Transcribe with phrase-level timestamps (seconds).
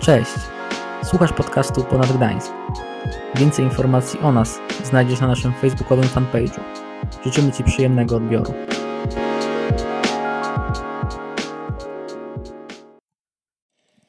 [0.00, 0.30] Cześć,
[1.04, 2.52] słuchasz podcastu Ponad Gdańsk.
[3.34, 6.60] Więcej informacji o nas znajdziesz na naszym facebookowym fanpage'u.
[7.24, 8.52] Życzymy Ci przyjemnego odbioru.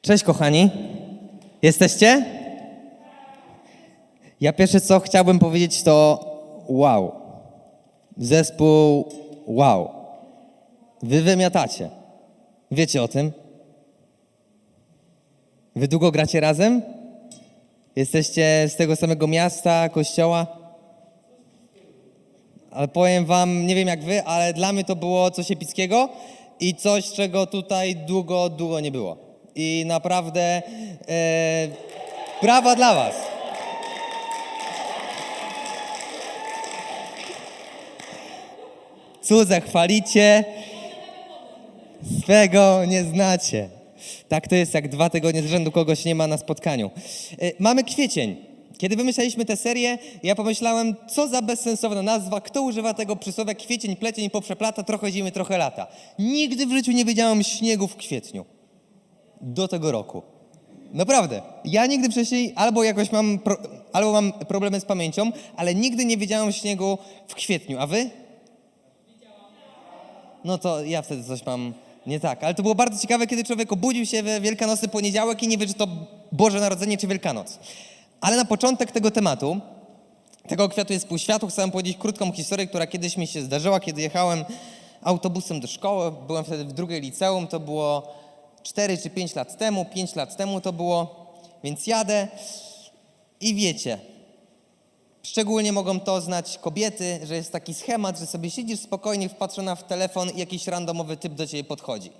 [0.00, 0.70] Cześć kochani.
[1.62, 2.24] Jesteście?
[4.40, 6.24] Ja pierwsze co chciałbym powiedzieć to
[6.68, 7.12] wow.
[8.16, 9.08] Zespół
[9.46, 9.90] wow.
[11.02, 11.90] Wy wymiatacie.
[12.70, 13.43] Wiecie o tym?
[15.76, 16.82] Wy długo gracie razem?
[17.96, 20.46] Jesteście z tego samego miasta, kościoła?
[22.70, 26.08] Ale powiem wam, nie wiem jak wy, ale dla mnie to było coś epickiego
[26.60, 29.16] i coś, czego tutaj długo, długo nie było.
[29.54, 30.62] I naprawdę
[31.08, 31.68] e,
[32.42, 33.14] brawa dla was.
[39.22, 40.44] Cudze chwalicie,
[42.22, 43.73] swego nie znacie.
[44.28, 46.90] Tak to jest, jak dwa tygodnie z rzędu kogoś nie ma na spotkaniu.
[47.40, 48.36] E, Mamy kwiecień.
[48.78, 53.96] Kiedy wymyślaliśmy tę serię, ja pomyślałem, co za bezsensowna nazwa, kto używa tego przysłowia kwiecień,
[53.96, 55.86] plecień, poprzeplata, trochę zimy, trochę lata.
[56.18, 58.44] Nigdy w życiu nie widziałem śniegu w kwietniu.
[59.40, 60.22] Do tego roku.
[60.92, 61.42] Naprawdę.
[61.64, 63.56] Ja nigdy wcześniej albo jakoś mam, pro,
[63.92, 67.78] albo mam problemy z pamięcią, ale nigdy nie widziałem śniegu w kwietniu.
[67.80, 68.10] A wy?
[70.44, 71.74] No to ja wtedy coś mam
[72.06, 72.44] nie tak.
[72.44, 75.66] Ale to było bardzo ciekawe, kiedy człowiek obudził się we Wielkanocny poniedziałek i nie wie,
[75.66, 75.86] czy to
[76.32, 77.58] Boże Narodzenie, czy Wielkanoc.
[78.20, 79.60] Ale na początek tego tematu,
[80.48, 83.80] tego kwiatu jest pół światu, chcę wam powiedzieć krótką historię, która kiedyś mi się zdarzyła,
[83.80, 84.44] kiedy jechałem
[85.02, 86.12] autobusem do szkoły.
[86.26, 88.14] Byłem wtedy w drugiej liceum, to było
[88.62, 91.26] 4 czy 5 lat temu, 5 lat temu to było,
[91.64, 92.28] więc jadę
[93.40, 93.98] i wiecie,
[95.24, 99.84] Szczególnie mogą to znać kobiety, że jest taki schemat, że sobie siedzisz spokojnie wpatrzona w
[99.84, 102.10] telefon i jakiś randomowy typ do ciebie podchodzi.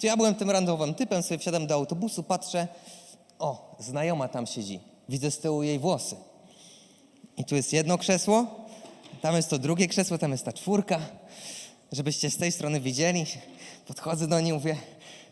[0.00, 2.68] To ja byłem tym randomowym typem, sobie wsiadam do autobusu, patrzę,
[3.38, 6.16] o, znajoma tam siedzi, widzę z tyłu jej włosy.
[7.36, 8.46] I tu jest jedno krzesło,
[9.22, 11.00] tam jest to drugie krzesło, tam jest ta czwórka.
[11.92, 13.26] Żebyście z tej strony widzieli,
[13.86, 14.76] podchodzę do niej, mówię,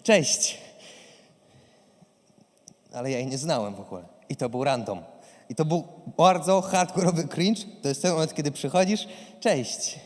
[0.03, 0.59] cześć.
[2.93, 4.03] Ale ja jej nie znałem w ogóle.
[4.29, 5.16] I to był random.
[5.49, 5.85] I to był
[6.17, 7.63] bardzo hardkorowy cringe.
[7.83, 9.09] To jest ten moment, kiedy przychodzisz,
[9.41, 9.99] cześć.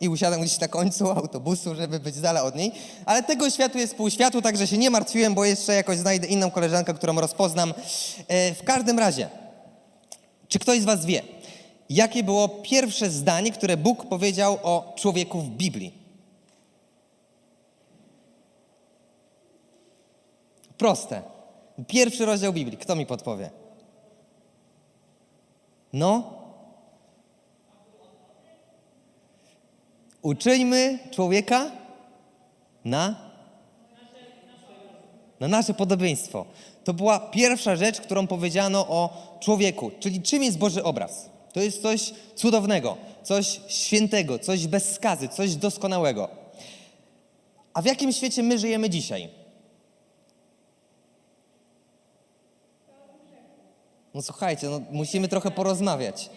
[0.00, 2.72] I usiadłem gdzieś na końcu autobusu, żeby być z dala od niej.
[3.06, 6.50] Ale tego światu jest pół światu, także się nie martwiłem, bo jeszcze jakoś znajdę inną
[6.50, 7.74] koleżankę, którą rozpoznam.
[8.28, 9.28] E, w każdym razie,
[10.48, 11.22] czy ktoś z was wie,
[11.90, 15.94] jakie było pierwsze zdanie, które Bóg powiedział o człowieku w Biblii?
[20.78, 21.33] Proste.
[21.88, 22.78] Pierwszy rozdział Biblii.
[22.78, 23.50] Kto mi podpowie?
[25.92, 26.32] No?
[30.22, 31.70] Uczyńmy człowieka
[32.84, 33.24] na?
[35.40, 36.46] Na nasze podobieństwo.
[36.84, 39.10] To była pierwsza rzecz, którą powiedziano o
[39.40, 39.90] człowieku.
[40.00, 41.30] Czyli czym jest Boży obraz?
[41.52, 46.28] To jest coś cudownego, coś świętego, coś bez skazy, coś doskonałego.
[47.74, 49.43] A w jakim świecie my żyjemy dzisiaj?
[54.14, 56.30] No słuchajcie, no, musimy trochę porozmawiać.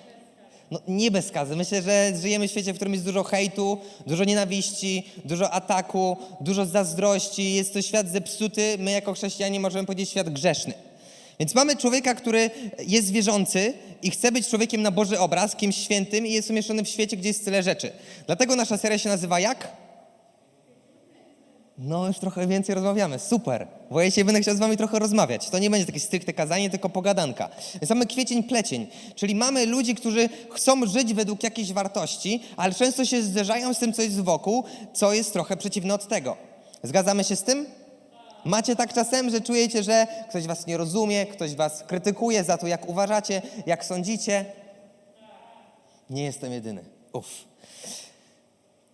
[0.72, 1.56] No, nie bez skazy.
[1.56, 3.78] Myślę, że żyjemy w świecie, w którym jest dużo hejtu,
[4.08, 7.54] dużo nienawiści, dużo ataku, dużo zazdrości.
[7.54, 8.78] Jest to świat zepsuty.
[8.80, 10.74] My jako chrześcijanie możemy powiedzieć świat grzeszny.
[11.40, 12.50] Więc mamy człowieka, który
[12.88, 16.88] jest wierzący i chce być człowiekiem na Boży obraz, kimś świętym i jest umieszczony w
[16.88, 17.92] świecie, gdzie jest tyle rzeczy.
[18.26, 19.72] Dlatego nasza seria się nazywa jak?
[21.78, 23.20] No, już trochę więcej rozmawiamy.
[23.20, 23.68] Super.
[23.92, 25.50] Bo ja dzisiaj będę chciał z wami trochę rozmawiać.
[25.50, 27.50] To nie będzie takie stricte kazanie, tylko pogadanka.
[27.90, 28.88] Mamy kwiecień, plecień.
[29.16, 33.94] Czyli mamy ludzi, którzy chcą żyć według jakiejś wartości, ale często się zderzają z tym,
[33.94, 36.38] co jest wokół, co jest trochę przeciwne od tego.
[36.84, 37.66] Zgadzamy się z tym?
[38.46, 42.68] Macie tak czasem, że czujecie, że ktoś was nie rozumie, ktoś was krytykuje za to,
[42.68, 44.46] jak uważacie, jak sądzicie?
[46.10, 46.86] Nie jestem jedyny.
[47.14, 47.28] Uff.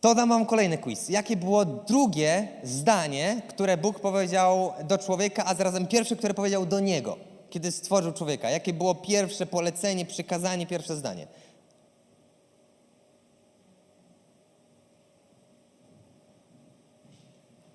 [0.04, 1.10] To dam wam kolejny quiz.
[1.10, 6.80] Jakie było drugie zdanie, które Bóg powiedział do człowieka, a zarazem pierwsze, które powiedział do
[6.80, 7.18] niego,
[7.50, 8.50] kiedy stworzył człowieka?
[8.50, 11.28] Jakie było pierwsze polecenie, przykazanie, pierwsze zdanie?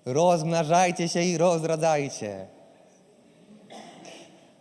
[0.05, 2.47] Rozmnażajcie się i rozradzajcie.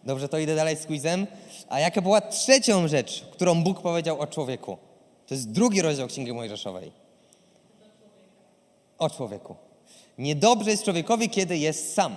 [0.04, 1.26] Dobrze, to idę dalej z quizem.
[1.68, 4.78] A jaka była trzecią rzecz, którą Bóg powiedział o człowieku?
[5.26, 6.97] To jest drugi rozdział Księgi Mojżeszowej.
[8.98, 9.56] O człowieku.
[10.18, 12.16] Niedobrze jest człowiekowi, kiedy jest sam.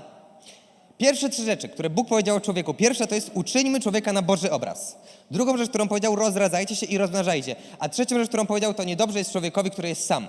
[0.98, 2.74] Pierwsze trzy rzeczy, które Bóg powiedział o człowieku.
[2.74, 4.98] Pierwsza to jest uczyńmy człowieka na Boży obraz.
[5.32, 7.56] Drugą rzecz, którą powiedział, rozradzajcie się i rozmnażajcie.
[7.80, 10.28] A trzecią rzecz, którą powiedział, to niedobrze jest człowiekowi, który jest sam.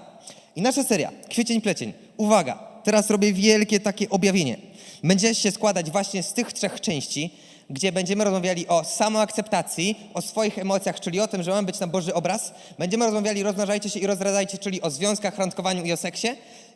[0.57, 1.93] I nasza seria, kwiecień, plecień.
[2.17, 4.57] Uwaga, teraz robię wielkie takie objawienie.
[5.05, 7.35] Będzie się składać właśnie z tych trzech części,
[7.73, 11.87] gdzie będziemy rozmawiali o samoakceptacji, o swoich emocjach, czyli o tym, że mamy być na
[11.87, 12.53] Boży obraz.
[12.79, 16.29] Będziemy rozmawiali rozmnażajcie się i rozradzajcie, czyli o związkach, randkowaniu i o seksie.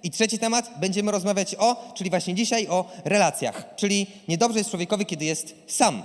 [0.03, 5.07] I trzeci temat, będziemy rozmawiać o, czyli właśnie dzisiaj o relacjach, czyli niedobrze jest człowiekowi,
[5.07, 6.03] kiedy jest sam.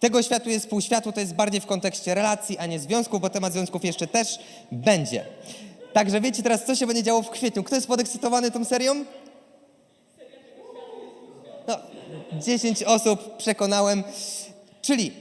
[0.00, 3.30] Tego światu jest pół światu, to jest bardziej w kontekście relacji, a nie związków, bo
[3.30, 4.38] temat związków jeszcze też
[4.72, 5.24] będzie.
[5.92, 7.62] Także wiecie teraz, co się będzie działo w kwietniu.
[7.62, 9.04] Kto jest podekscytowany tą serią?
[11.68, 11.78] No,
[12.44, 14.02] 10 osób przekonałem.
[14.82, 15.12] Czyli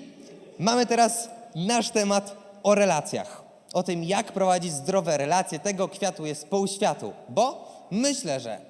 [0.59, 3.43] mamy teraz nasz temat o relacjach.
[3.73, 5.59] O tym, jak prowadzić zdrowe relacje.
[5.59, 7.13] Tego kwiatu jest pół światu.
[7.29, 8.61] Bo myślę, że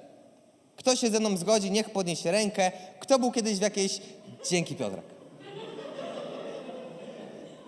[0.76, 2.72] kto się ze mną zgodzi, niech podniesie rękę.
[3.00, 4.00] Kto był kiedyś w jakiejś...
[4.50, 5.04] Dzięki Piotrek.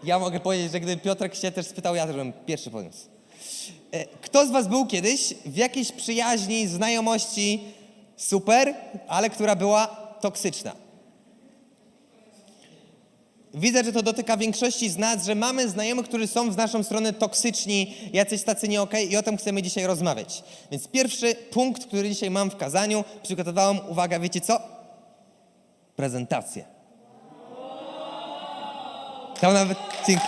[0.05, 2.99] Ja mogę powiedzieć, że gdyby Piotrek się też spytał, ja też bym pierwszy podniósł.
[3.93, 7.65] E, Kto z Was był kiedyś w jakiejś przyjaźni, znajomości
[8.17, 8.75] super,
[9.09, 10.73] ale która była toksyczna?
[13.55, 17.13] Widzę, że to dotyka większości z nas, że mamy znajomych, którzy są w naszą stronę
[17.13, 20.45] toksyczni, jacyś tacy nie okej i o tym chcemy dzisiaj rozmawiać.
[20.71, 24.61] Więc pierwszy punkt, który dzisiaj mam w kazaniu, przygotowałam, uwaga, wiecie co?
[25.97, 26.65] Prezentację.
[29.41, 29.79] Tam nawet...
[30.07, 30.27] Dzięki.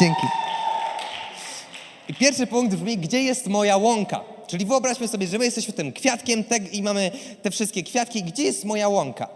[0.00, 0.26] Dzięki.
[2.08, 4.37] I pierwszy punkt brzmi, gdzie jest moja łąka?
[4.48, 7.10] Czyli wyobraźmy sobie, że my jesteśmy tym kwiatkiem te, i mamy
[7.42, 8.22] te wszystkie kwiatki.
[8.22, 9.28] Gdzie jest moja łąka?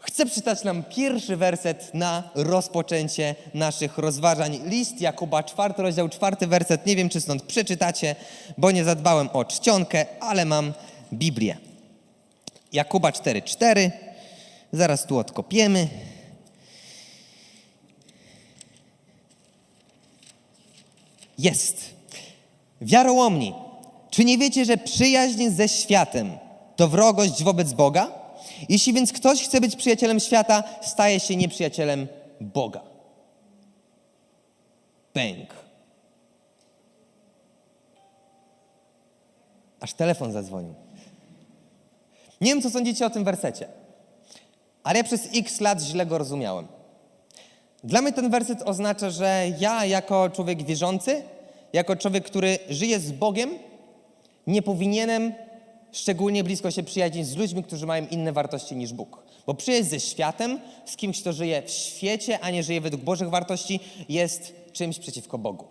[0.00, 4.60] Chcę przeczytać nam pierwszy werset na rozpoczęcie naszych rozważań.
[4.64, 6.86] List Jakuba, czwarty rozdział, czwarty werset.
[6.86, 8.16] Nie wiem, czy stąd przeczytacie,
[8.58, 10.72] bo nie zadbałem o czcionkę, ale mam
[11.12, 11.56] Biblię.
[12.72, 13.90] Jakuba 4,4.
[14.72, 15.88] Zaraz tu odkopiemy.
[21.38, 21.90] Jest.
[22.80, 23.54] Wiarołomni,
[24.10, 26.38] czy nie wiecie, że przyjaźń ze światem
[26.76, 28.12] to wrogość wobec Boga?
[28.68, 32.08] Jeśli więc ktoś chce być przyjacielem świata, staje się nieprzyjacielem
[32.40, 32.80] Boga.
[35.14, 35.54] Bęk.
[39.80, 40.74] Aż telefon zadzwonił.
[42.40, 43.68] Nie wiem, co sądzicie o tym wersecie,
[44.82, 46.66] ale ja przez x lat źle go rozumiałem.
[47.84, 51.22] Dla mnie ten werset oznacza, że ja jako człowiek wierzący,
[51.72, 53.50] jako człowiek, który żyje z Bogiem,
[54.50, 55.32] nie powinienem
[55.92, 59.22] szczególnie blisko się przyjaźnić z ludźmi, którzy mają inne wartości niż Bóg.
[59.46, 63.30] Bo przyjaźń ze światem, z kimś, kto żyje w świecie, a nie żyje według Bożych
[63.30, 65.64] wartości, jest czymś przeciwko Bogu.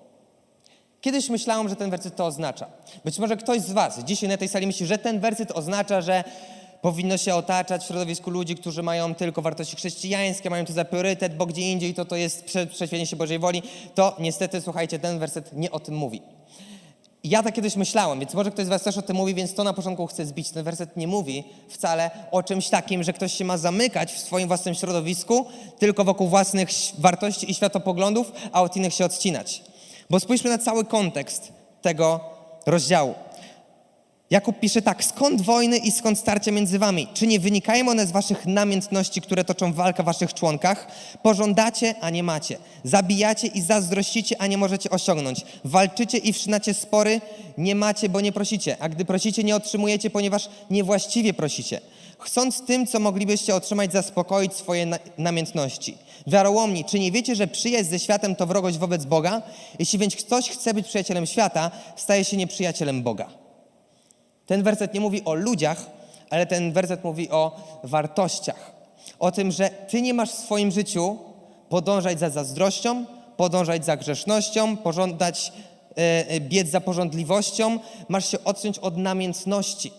[1.02, 2.66] Kiedyś myślałem, że ten werset to oznacza.
[3.06, 6.24] Być może ktoś z Was dzisiaj na tej sali myśli, że ten werset oznacza, że
[6.82, 11.36] powinno się otaczać w środowisku ludzi, którzy mają tylko wartości chrześcijańskie, mają to za priorytet,
[11.38, 13.62] bo gdzie indziej to to jest prze- przeświadczenie się Bożej woli.
[13.96, 16.22] To niestety, słuchajcie, ten werset nie o tym mówi.
[17.24, 19.64] Ja tak kiedyś myślałem, więc może ktoś z Was też o tym mówi, więc to
[19.64, 20.50] na początku chcę zbić.
[20.50, 24.48] Ten werset nie mówi wcale o czymś takim, że ktoś się ma zamykać w swoim
[24.48, 25.46] własnym środowisku,
[25.80, 29.64] tylko wokół własnych wartości i światopoglądów, a od innych się odcinać.
[30.10, 32.20] Bo spójrzmy na cały kontekst tego
[32.66, 33.14] rozdziału.
[34.32, 37.08] Jakub pisze tak, skąd wojny i skąd starcia między wami?
[37.14, 40.88] Czy nie wynikają one z waszych namiętności, które toczą walkę w waszych członkach?
[41.24, 42.58] Pożądacie, a nie macie.
[42.84, 45.42] Zabijacie i zazdrościcie, a nie możecie osiągnąć.
[45.64, 47.22] Walczycie i wszczynacie spory,
[47.58, 48.78] nie macie, bo nie prosicie.
[48.80, 51.82] A gdy prosicie, nie otrzymujecie, ponieważ niewłaściwie prosicie.
[52.20, 55.98] Chcąc tym, co moglibyście otrzymać, zaspokoić swoje na- namiętności.
[56.28, 59.42] Wiarołomni, czy nie wiecie, że przyjaźń ze światem to wrogość wobec Boga?
[59.80, 63.39] Jeśli więc ktoś chce być przyjacielem świata, staje się nieprzyjacielem Boga.
[64.50, 65.86] Ten werset nie mówi o ludziach,
[66.30, 67.52] ale ten werset mówi o
[67.84, 68.72] wartościach.
[69.20, 71.18] O tym, że ty nie masz w swoim życiu
[71.70, 73.06] podążać za zazdrością,
[73.38, 75.54] podążać za grzesznością, pożądać,
[75.96, 77.80] e, biec za porządliwością.
[78.08, 79.92] Masz się odciąć od namiętności,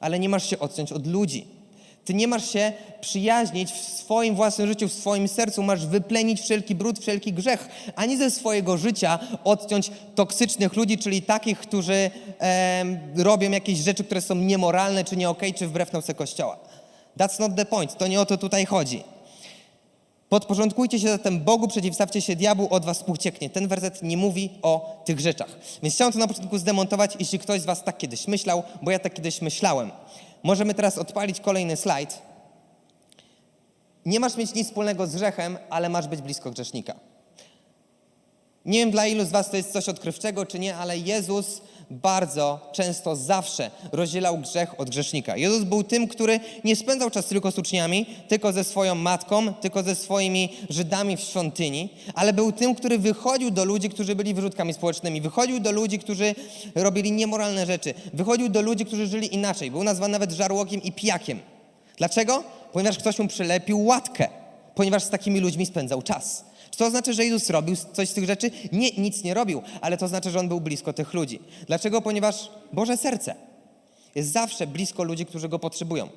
[0.00, 1.57] ale nie masz się odciąć od ludzi.
[2.04, 6.74] Ty nie masz się przyjaźnić w swoim własnym życiu, w swoim sercu, masz wyplenić wszelki
[6.74, 13.50] brud, wszelki grzech, ani ze swojego życia odciąć toksycznych ludzi, czyli takich, którzy em, robią
[13.50, 16.58] jakieś rzeczy, które są niemoralne, czy nie okej, czy wbrew nauce Kościoła.
[17.18, 19.04] That's not the point, to nie o to tutaj chodzi.
[20.28, 23.50] Podporządkujcie się zatem Bogu, przeciwstawcie się diabłu, od was ucieknie.
[23.50, 25.48] Ten werset nie mówi o tych rzeczach.
[25.82, 28.98] Więc chciałem to na początku zdemontować, jeśli ktoś z was tak kiedyś myślał, bo ja
[28.98, 29.90] tak kiedyś myślałem.
[30.42, 32.22] Możemy teraz odpalić kolejny slajd.
[34.06, 36.94] Nie masz mieć nic wspólnego z grzechem, ale masz być blisko grzesznika.
[38.64, 42.70] Nie wiem dla ilu z was to jest coś odkrywczego, czy nie, ale Jezus bardzo
[42.72, 45.36] często, zawsze rozdzielał grzech od grzesznika.
[45.36, 49.82] Jezus był tym, który nie spędzał czas tylko z uczniami, tylko ze swoją matką, tylko
[49.82, 54.74] ze swoimi Żydami w świątyni, ale był tym, który wychodził do ludzi, którzy byli wyrzutkami
[54.74, 56.34] społecznymi, wychodził do ludzi, którzy
[56.74, 59.70] robili niemoralne rzeczy, wychodził do ludzi, którzy żyli inaczej.
[59.70, 61.40] Był nazwany nawet żarłokiem i pijakiem.
[61.96, 62.44] Dlaczego?
[62.72, 64.28] Ponieważ ktoś mu przylepił łatkę,
[64.74, 66.47] ponieważ z takimi ludźmi spędzał czas.
[66.78, 68.50] To oznacza, że Jezus robił coś z tych rzeczy?
[68.72, 71.40] Nie, nic nie robił, ale to znaczy, że on był blisko tych ludzi.
[71.66, 72.02] Dlaczego?
[72.02, 73.34] Ponieważ Boże serce
[74.14, 76.08] jest zawsze blisko ludzi, którzy go potrzebują.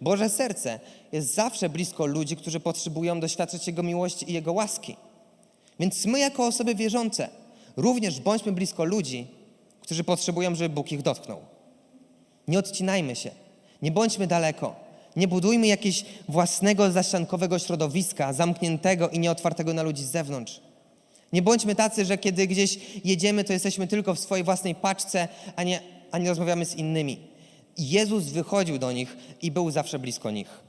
[0.00, 0.80] Boże serce
[1.12, 4.96] jest zawsze blisko ludzi, którzy potrzebują doświadczyć Jego miłości i Jego łaski.
[5.80, 7.28] Więc my, jako osoby wierzące,
[7.76, 9.26] również bądźmy blisko ludzi,
[9.80, 11.40] którzy potrzebują, żeby Bóg ich dotknął.
[12.48, 13.30] Nie odcinajmy się,
[13.82, 14.81] nie bądźmy daleko.
[15.16, 20.60] Nie budujmy jakiegoś własnego zaściankowego środowiska, zamkniętego i nieotwartego na ludzi z zewnątrz.
[21.32, 25.62] Nie bądźmy tacy, że kiedy gdzieś jedziemy, to jesteśmy tylko w swojej własnej paczce, a
[25.62, 27.18] nie, a nie rozmawiamy z innymi.
[27.78, 30.60] Jezus wychodził do nich i był zawsze blisko nich.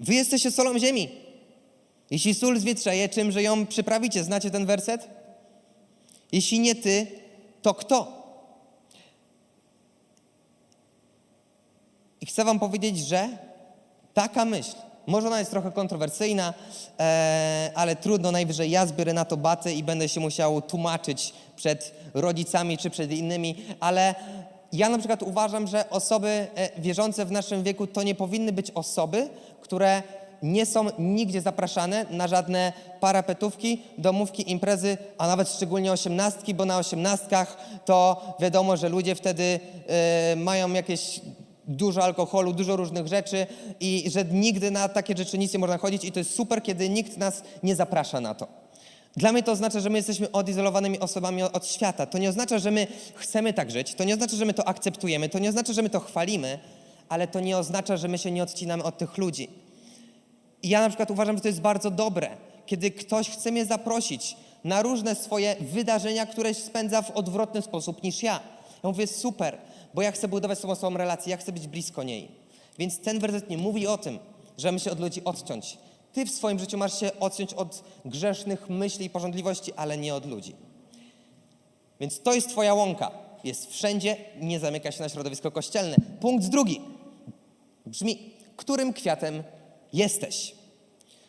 [0.00, 1.08] Wy jesteście solą ziemi.
[2.10, 4.24] Jeśli sól zwietrzeje, czymże ją przyprawicie?
[4.24, 5.08] Znacie ten werset?
[6.32, 7.06] Jeśli nie ty,
[7.62, 8.24] to kto?
[12.20, 13.28] I chcę wam powiedzieć, że
[14.14, 16.54] taka myśl, może ona jest trochę kontrowersyjna,
[17.00, 21.94] e, ale trudno, najwyżej ja zbiorę na to baty i będę się musiał tłumaczyć przed
[22.14, 24.14] rodzicami czy przed innymi, ale
[24.72, 28.70] ja na przykład uważam, że osoby e, wierzące w naszym wieku to nie powinny być
[28.70, 29.28] osoby,
[29.60, 30.02] które
[30.42, 36.78] nie są nigdzie zapraszane na żadne parapetówki, domówki, imprezy, a nawet szczególnie osiemnastki, bo na
[36.78, 41.20] osiemnastkach to wiadomo, że ludzie wtedy e, mają jakieś
[41.68, 43.46] dużo alkoholu, dużo różnych rzeczy
[43.80, 46.88] i że nigdy na takie rzeczy nic nie można chodzić i to jest super, kiedy
[46.88, 48.46] nikt nas nie zaprasza na to.
[49.16, 52.06] Dla mnie to oznacza, że my jesteśmy odizolowanymi osobami od świata.
[52.06, 55.28] To nie oznacza, że my chcemy tak żyć, to nie oznacza, że my to akceptujemy,
[55.28, 56.58] to nie oznacza, że my to chwalimy,
[57.08, 59.48] ale to nie oznacza, że my się nie odcinamy od tych ludzi.
[60.62, 62.30] I ja na przykład uważam, że to jest bardzo dobre,
[62.66, 68.22] kiedy ktoś chce mnie zaprosić na różne swoje wydarzenia, które spędza w odwrotny sposób niż
[68.22, 68.40] ja.
[68.84, 69.58] Ja mówię, super,
[69.94, 72.28] bo ja chcę budować z tą osobą relację, ja chcę być blisko niej.
[72.78, 74.18] Więc ten werset nie mówi o tym,
[74.58, 75.78] że my się od ludzi odciąć.
[76.12, 80.26] Ty w swoim życiu masz się odciąć od grzesznych myśli i porządliwości, ale nie od
[80.26, 80.54] ludzi.
[82.00, 83.10] Więc to jest twoja łąka.
[83.44, 85.96] Jest wszędzie, nie zamyka się na środowisko kościelne.
[86.20, 86.80] Punkt drugi.
[87.86, 89.42] Brzmi, którym kwiatem
[89.92, 90.54] jesteś?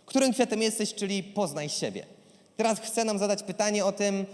[0.06, 2.06] Którym kwiatem jesteś, czyli poznaj siebie.
[2.58, 4.26] Teraz chcę nam zadać pytanie o tym,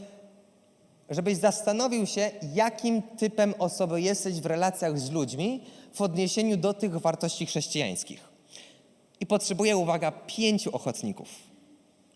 [1.11, 5.63] żebyś zastanowił się, jakim typem osoby jesteś w relacjach z ludźmi
[5.93, 8.29] w odniesieniu do tych wartości chrześcijańskich.
[9.19, 11.29] I potrzebuję, uwaga, pięciu ochotników.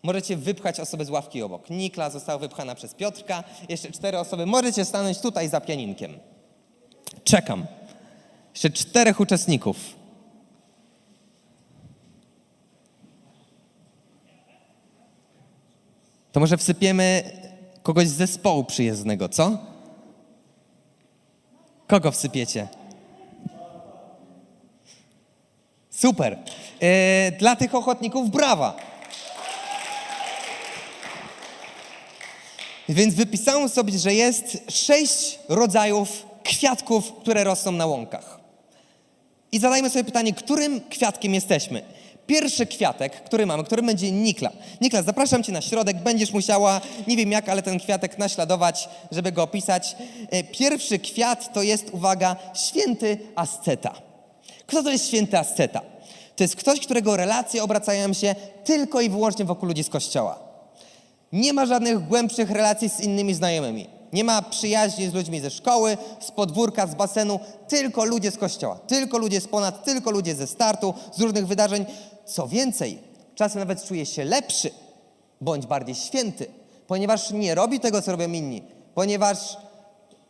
[0.02, 1.70] Możecie wypchać osoby z ławki obok.
[1.70, 3.44] Nikla została wypchana przez Piotrka.
[3.68, 4.46] Jeszcze cztery osoby.
[4.46, 6.18] Możecie stanąć tutaj za pianinkiem.
[7.24, 7.66] Czekam.
[8.54, 9.76] Jeszcze czterech uczestników.
[16.32, 17.22] To może wsypiemy
[17.86, 19.58] kogoś z zespołu przyjezdnego, co?
[21.86, 22.68] Kogo wsypiecie?
[25.90, 26.38] Super.
[26.80, 28.76] E, dla tych ochotników brawa.
[32.88, 38.40] Więc wypisałem sobie, że jest sześć rodzajów kwiatków, które rosną na łąkach.
[39.52, 41.82] I zadajmy sobie pytanie, którym kwiatkiem jesteśmy?
[42.26, 44.50] Pierwszy kwiatek, który mamy, który będzie Nikla.
[44.80, 49.32] Nikla, zapraszam Cię na środek, będziesz musiała, nie wiem jak, ale ten kwiatek naśladować, żeby
[49.32, 49.96] go opisać.
[50.30, 53.94] E, pierwszy kwiat to jest, uwaga, święty asceta.
[54.66, 55.80] Kto to jest święty asceta?
[56.36, 60.38] To jest ktoś, którego relacje obracają się tylko i wyłącznie wokół ludzi z kościoła.
[61.32, 63.86] Nie ma żadnych głębszych relacji z innymi znajomymi.
[64.12, 68.78] Nie ma przyjaźni z ludźmi ze szkoły, z podwórka, z basenu, tylko ludzie z kościoła,
[68.86, 71.84] tylko ludzie z ponad, tylko ludzie ze startu, z różnych wydarzeń.
[72.26, 72.98] Co więcej,
[73.34, 74.70] czasem nawet czuje się lepszy,
[75.40, 76.46] bądź bardziej święty,
[76.86, 78.62] ponieważ nie robi tego, co robią inni,
[78.94, 79.56] ponieważ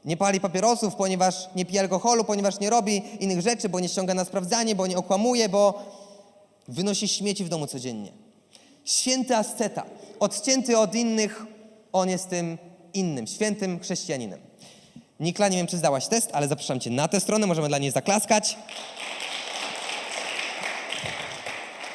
[0.04, 4.14] nie pali papierosów, ponieważ nie pije alkoholu, ponieważ nie robi innych rzeczy, bo nie ściąga
[4.14, 5.82] na sprawdzanie, bo nie okłamuje, bo
[6.68, 8.12] wynosi śmieci w domu codziennie.
[8.84, 9.82] Święty asceta,
[10.20, 11.46] odcięty od innych,
[11.92, 12.58] on jest tym
[12.94, 14.40] innym, świętym chrześcijaninem.
[15.20, 17.90] Nikla, nie wiem, czy zdałaś test, ale zapraszam Cię na tę stronę, możemy dla niej
[17.90, 18.56] zaklaskać.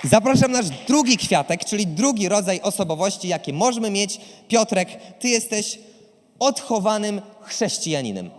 [0.03, 4.22] Zapraszam nasz drugi kwiatek, czyli drugi rodzaj osobowości, jakie możemy mieć.
[4.48, 4.88] Piotrek,
[5.20, 5.79] Ty jesteś
[6.39, 8.29] odchowanym chrześcijaninem.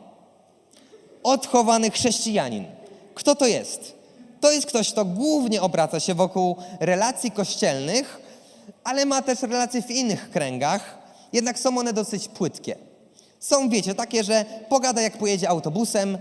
[1.23, 2.65] Odchowany chrześcijanin.
[3.15, 3.95] Kto to jest?
[4.41, 8.21] To jest ktoś, kto głównie obraca się wokół relacji kościelnych,
[8.85, 10.99] ale ma też relacje w innych kręgach,
[11.33, 12.77] jednak są one dosyć płytkie.
[13.41, 16.19] Są, wiecie, takie, że pogada jak pojedzie autobusem,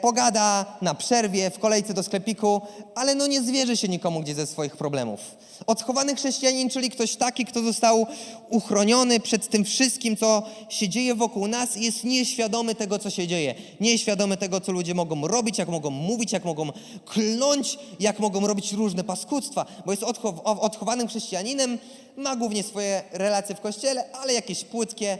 [0.00, 2.60] pogada na przerwie, w kolejce do sklepiku,
[2.94, 5.20] ale no nie zwierzy się nikomu gdzie ze swoich problemów.
[5.66, 8.06] Odchowany chrześcijanin, czyli ktoś taki, kto został
[8.50, 13.54] uchroniony przed tym wszystkim, co się dzieje wokół nas jest nieświadomy tego, co się dzieje.
[13.80, 16.70] Nieświadomy tego, co ludzie mogą robić, jak mogą mówić, jak mogą
[17.04, 21.78] kląć, jak mogą robić różne paskudztwa, bo jest odchow- odchowanym chrześcijaninem,
[22.16, 25.18] ma głównie swoje relacje w kościele, ale jakieś płytkie,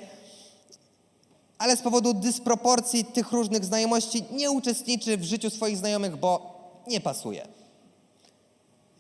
[1.63, 7.01] ale z powodu dysproporcji tych różnych znajomości nie uczestniczy w życiu swoich znajomych, bo nie
[7.01, 7.49] pasuje.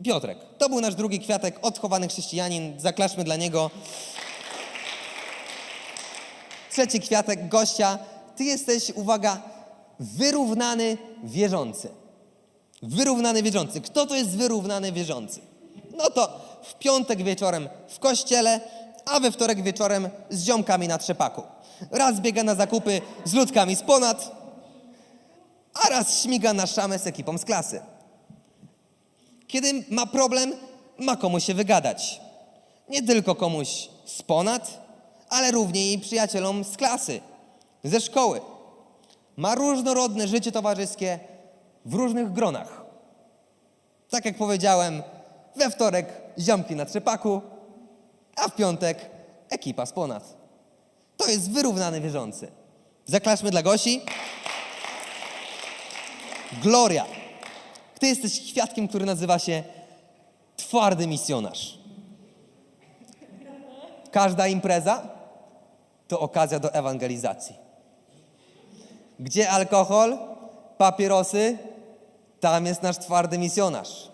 [0.05, 3.71] Piotrek, to był nasz drugi kwiatek, odchowany chrześcijanin, zaklaszmy dla niego.
[6.71, 7.99] Trzeci kwiatek, gościa,
[8.37, 9.43] ty jesteś, uwaga,
[10.01, 11.89] wyrównany wierzący.
[12.83, 13.81] Wyrównany wierzący.
[13.81, 15.41] Kto to jest wyrównany wierzący?
[15.97, 18.61] No to w piątek wieczorem w kościele,
[19.05, 21.43] a we wtorek wieczorem z ziomkami na trzepaku.
[21.91, 24.37] Raz biega na zakupy z ludkami z ponad,
[25.75, 27.81] a raz śmiga na szamę z ekipą z klasy.
[29.47, 30.53] Kiedy ma problem,
[30.99, 32.21] ma komuś się wygadać.
[32.89, 34.81] Nie tylko komuś z ponad,
[35.29, 37.21] ale również i przyjacielom z klasy,
[37.85, 38.41] ze szkoły.
[39.37, 41.19] Ma różnorodne życie towarzyskie
[41.85, 42.85] w różnych gronach.
[44.11, 45.03] Tak jak powiedziałem,
[45.57, 46.07] we wtorek
[46.39, 47.41] ziomki na trzepaku,
[48.37, 49.11] a w piątek
[49.51, 50.42] ekipa z ponad.
[51.23, 52.51] To jest wyrównany wierzący.
[53.07, 54.01] Zaklaszmy dla Gosi.
[56.63, 57.07] Gloria.
[57.99, 59.63] Ty jesteś świadkiem, który nazywa się
[60.57, 61.79] twardy misjonarz.
[64.11, 65.09] Każda impreza
[66.09, 67.55] to okazja do ewangelizacji.
[69.21, 70.19] Gdzie alkohol,
[70.79, 71.59] papierosy,
[72.41, 74.09] tam jest nasz twardy misjonarz.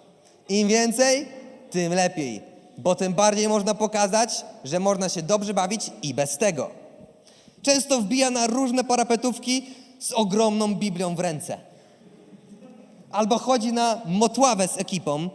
[0.49, 1.29] Im więcej,
[1.71, 2.43] tym lepiej,
[2.79, 6.78] bo tym bardziej można pokazać, że można się dobrze bawić i bez tego.
[7.63, 9.67] Często wbija na różne parapetówki
[9.99, 11.59] z ogromną Biblią w ręce.
[13.11, 15.31] Albo chodzi na motławę z ekipą,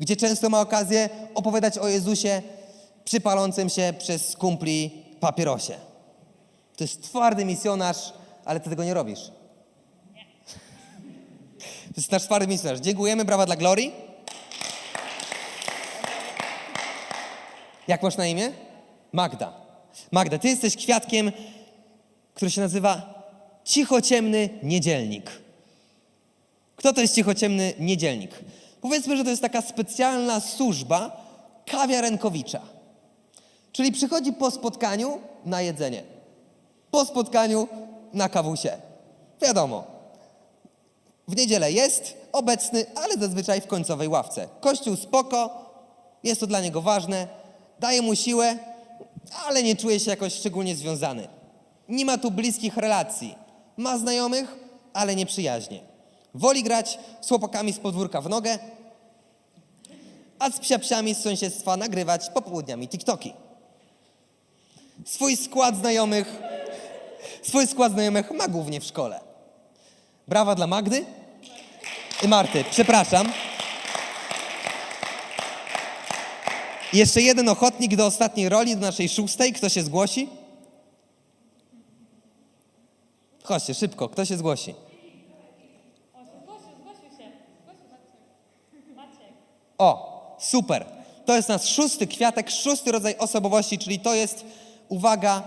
[0.00, 2.42] gdzie często ma okazję opowiadać o Jezusie
[3.04, 5.74] przy palącym się przez kumpli papierosie.
[6.76, 8.12] To jest twardy misjonarz,
[8.44, 9.20] ale ty tego nie robisz.
[11.84, 12.80] To jest nasz twardy misjonarz.
[12.80, 13.92] Dziękujemy, brawa dla Glorii.
[17.88, 18.52] Jak masz na imię?
[19.12, 19.63] Magda.
[20.12, 21.32] Magda, ty jesteś kwiatkiem,
[22.34, 23.14] który się nazywa
[23.64, 25.30] cichociemny niedzielnik.
[26.76, 28.30] Kto to jest cichociemny niedzielnik?
[28.80, 31.24] Powiedzmy, że to jest taka specjalna służba
[31.66, 32.60] kawiarenkowicza.
[33.72, 36.02] Czyli przychodzi po spotkaniu na jedzenie.
[36.90, 37.68] Po spotkaniu
[38.12, 38.78] na kawusie.
[39.42, 39.84] Wiadomo.
[41.28, 44.48] W niedzielę jest obecny, ale zazwyczaj w końcowej ławce.
[44.60, 45.64] Kościół spoko,
[46.24, 47.28] jest to dla niego ważne,
[47.80, 48.58] daje mu siłę,
[49.46, 51.28] ale nie czuje się jakoś szczególnie związany.
[51.88, 53.34] Nie ma tu bliskich relacji.
[53.76, 54.56] Ma znajomych,
[54.92, 55.80] ale nie przyjaźnie.
[56.34, 58.58] Woli grać z chłopakami z podwórka w nogę,
[60.38, 63.32] a z psiapsiami z sąsiedztwa nagrywać popołudniami TikToki.
[65.04, 66.42] Swój skład znajomych,
[67.42, 69.20] swój skład znajomych ma głównie w szkole.
[70.28, 71.04] Brawa dla Magdy
[72.22, 72.64] i Marty.
[72.70, 73.32] Przepraszam.
[76.94, 79.52] Jeszcze jeden ochotnik do ostatniej roli, do naszej szóstej.
[79.52, 80.28] Kto się zgłosi?
[83.42, 84.08] Chodźcie, szybko.
[84.08, 84.74] Kto się zgłosi?
[89.78, 90.86] O, super.
[91.24, 94.44] To jest nasz szósty kwiatek, szósty rodzaj osobowości, czyli to jest,
[94.88, 95.42] uwaga,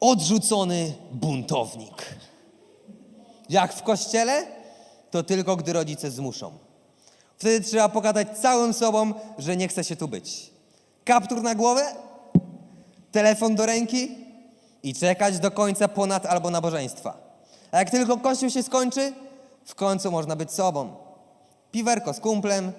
[0.00, 2.16] odrzucony buntownik.
[3.48, 4.46] Jak w kościele,
[5.10, 6.63] to tylko gdy rodzice zmuszą.
[7.38, 10.50] Wtedy trzeba pogadać całym sobą, że nie chce się tu być.
[11.04, 11.82] Kaptur na głowę,
[13.12, 14.08] telefon do ręki
[14.82, 17.16] i czekać do końca ponad albo nabożeństwa.
[17.72, 19.12] A jak tylko kościół się skończy,
[19.64, 20.96] w końcu można być sobą.
[21.70, 22.72] Piwerko z kumplem,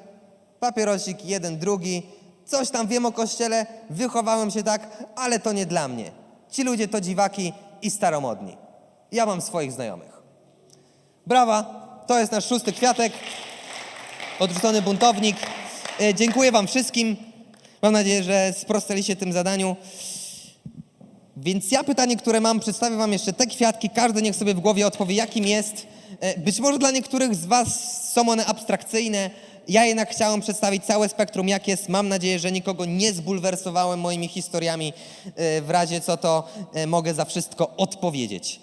[0.59, 2.03] papierosik jeden, drugi,
[2.45, 6.11] coś tam wiem o kościele, wychowałem się tak, ale to nie dla mnie.
[6.49, 8.57] Ci ludzie to dziwaki i staromodni.
[9.11, 10.21] Ja mam swoich znajomych.
[11.27, 11.63] Brawa,
[12.07, 13.13] to jest nasz szósty kwiatek,
[14.39, 15.35] odrzucony buntownik.
[16.01, 17.15] E, Dziękuję wam wszystkim.
[17.81, 19.75] Mam nadzieję, że sprostaliście tym zadaniu.
[21.37, 23.89] Więc ja pytanie, które mam, przedstawię wam jeszcze te kwiatki.
[23.89, 25.87] Każdy niech sobie w głowie odpowie, jakim jest.
[26.19, 27.67] E, Być może dla niektórych z was
[28.13, 29.29] są one abstrakcyjne.
[29.67, 31.89] Ja jednak chciałem przedstawić całe spektrum, jak jest.
[31.89, 34.93] Mam nadzieję, że nikogo nie zbulwersowałem moimi historiami.
[35.35, 36.47] E, W razie co, to
[36.87, 38.59] mogę za wszystko odpowiedzieć.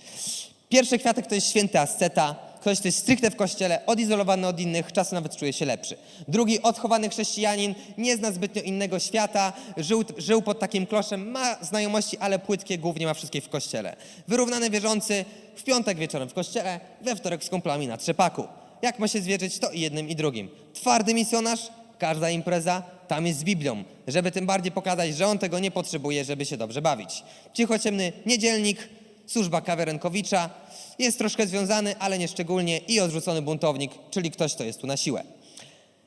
[0.68, 4.92] Pierwszy kwiatek to jest święty asceta, ktoś, kto jest stricte w kościele, odizolowany od innych,
[4.92, 5.96] czasem nawet czuje się lepszy.
[6.28, 12.18] Drugi, odchowany chrześcijanin, nie zna zbytnio innego świata, żył, żył pod takim kloszem, ma znajomości,
[12.18, 13.96] ale płytkie, głównie ma wszystkie w kościele.
[14.28, 15.24] Wyrównany wierzący,
[15.56, 18.44] w piątek wieczorem w kościele, we wtorek z kumplami na trzepaku.
[18.82, 20.48] Jak ma się zwierzyć, to i jednym i drugim.
[20.74, 21.60] Twardy misjonarz,
[21.98, 26.24] każda impreza tam jest z Biblią, żeby tym bardziej pokazać, że on tego nie potrzebuje,
[26.24, 27.22] żeby się dobrze bawić.
[27.54, 28.88] Cichociemny niedzielnik,
[29.26, 30.50] służba kawiarenkowicza,
[30.98, 34.96] jest troszkę związany, ale nie szczególnie i odrzucony buntownik, czyli ktoś, kto jest tu na
[34.96, 35.24] siłę.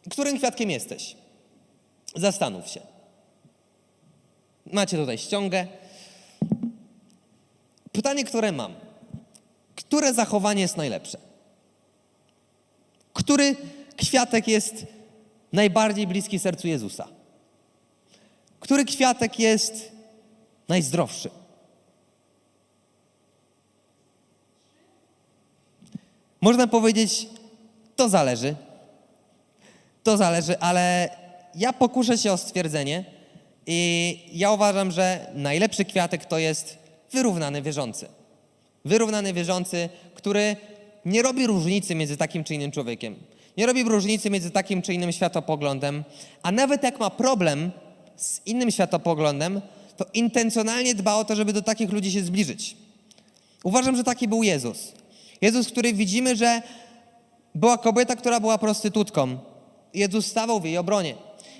[0.10, 1.15] Którym kwiatkiem jesteś?
[2.15, 2.82] Zastanów się.
[4.65, 5.67] Macie tutaj ściągę.
[7.91, 8.75] Pytanie, które mam.
[9.75, 11.17] Które zachowanie jest najlepsze?
[13.13, 13.56] Który
[13.97, 14.86] kwiatek jest
[15.54, 17.08] najbardziej bliski sercu Jezusa?
[18.60, 19.91] Który kwiatek jest
[20.67, 21.30] najzdrowszy?
[26.45, 27.27] Można powiedzieć,
[27.95, 28.55] to zależy.
[30.03, 31.10] To zależy, ale
[31.55, 33.05] ja pokuszę się o stwierdzenie
[33.67, 36.77] i ja uważam, że najlepszy kwiatek to jest
[37.12, 38.08] wyrównany wierzący.
[38.86, 40.55] Wyrównany wierzący, który
[41.05, 43.15] nie robi różnicy między takim czy innym człowiekiem.
[43.58, 46.03] Nie robi różnicy między takim czy innym światopoglądem,
[46.43, 47.71] a nawet jak ma problem
[48.15, 49.62] z innym światopoglądem,
[49.97, 52.77] to intencjonalnie dba o to, żeby do takich ludzi się zbliżyć.
[53.63, 55.04] Uważam, że taki był Jezus.
[55.45, 56.62] Jezus, który widzimy, że
[57.55, 59.38] była kobieta, która była prostytutką.
[59.93, 61.15] Jezus stawał w jej obronie.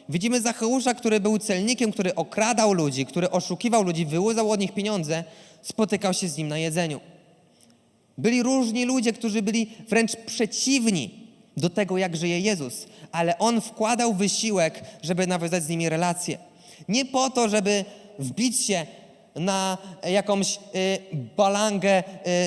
[0.10, 5.24] Widzimy Zacheusza, który był celnikiem, który okradał ludzi, który oszukiwał ludzi, wyłudzał od nich pieniądze,
[5.62, 7.00] spotykał się z nim na jedzeniu.
[8.18, 11.10] Byli różni ludzie, którzy byli wręcz przeciwni
[11.58, 16.38] do tego, jak żyje Jezus, ale on wkładał wysiłek, żeby nawiązać z nimi relacje.
[16.88, 17.86] Nie po to, żeby
[18.20, 18.86] wbić się
[19.36, 19.78] na
[20.10, 21.00] jakąś y,
[21.38, 22.04] balangę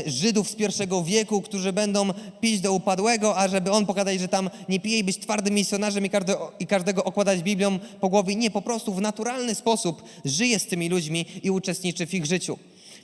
[0.06, 4.28] y, Żydów z pierwszego wieku, którzy będą pić do upadłego, a żeby on pokazać, że
[4.28, 8.34] tam nie pije i być twardym misjonarzem i każdego, i każdego okładać Biblią po głowie.
[8.34, 12.58] Nie, po prostu w naturalny sposób żyje z tymi ludźmi i uczestniczy w ich życiu.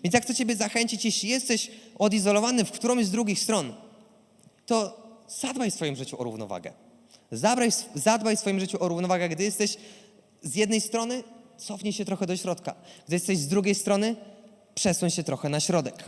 [0.05, 3.75] Więc jak chcę Ciebie zachęcić, jeśli jesteś odizolowany w którąś z drugich stron,
[4.67, 6.73] to zadbaj w swoim życiu o równowagę.
[7.33, 9.77] Zabraj, zadbaj w swoim życiu o równowagę, gdy jesteś
[10.43, 11.23] z jednej strony,
[11.59, 12.75] cofnij się trochę do środka.
[13.07, 14.17] Gdy jesteś z drugiej strony,
[14.75, 16.05] przesuń się trochę na środek.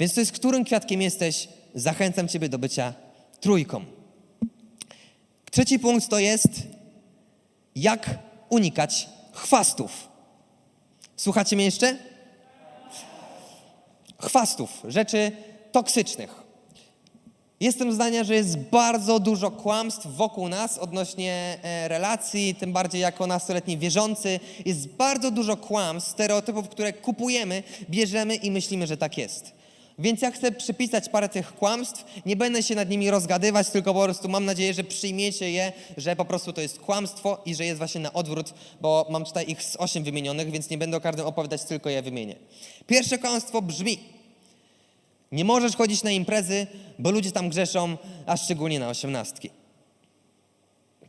[0.00, 2.94] Więc to jest, którym kwiatkiem jesteś, zachęcam Ciebie do bycia
[3.40, 3.84] trójką.
[5.50, 6.48] Trzeci punkt to jest,
[7.76, 8.18] jak
[8.48, 10.08] unikać chwastów.
[11.16, 11.98] Słuchacie mnie jeszcze?
[14.20, 15.32] Chwastów, rzeczy
[15.72, 16.47] toksycznych.
[17.60, 23.26] Jestem zdania, że jest bardzo dużo kłamstw wokół nas odnośnie e, relacji, tym bardziej jako
[23.26, 24.40] nastoletni wierzący.
[24.64, 29.52] Jest bardzo dużo kłamstw, stereotypów, które kupujemy, bierzemy i myślimy, że tak jest.
[29.98, 34.04] Więc ja chcę przypisać parę tych kłamstw, nie będę się nad nimi rozgadywać, tylko po
[34.04, 37.78] prostu mam nadzieję, że przyjmiecie je, że po prostu to jest kłamstwo i że jest
[37.78, 41.26] właśnie na odwrót, bo mam tutaj ich z osiem wymienionych, więc nie będę o każdym
[41.26, 42.36] opowiadać, tylko je wymienię.
[42.86, 43.98] Pierwsze kłamstwo brzmi,
[45.32, 46.66] nie możesz chodzić na imprezy,
[46.98, 49.50] bo ludzie tam grzeszą, a szczególnie na osiemnastki.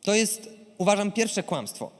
[0.03, 1.91] To jest, uważam, pierwsze kłamstwo,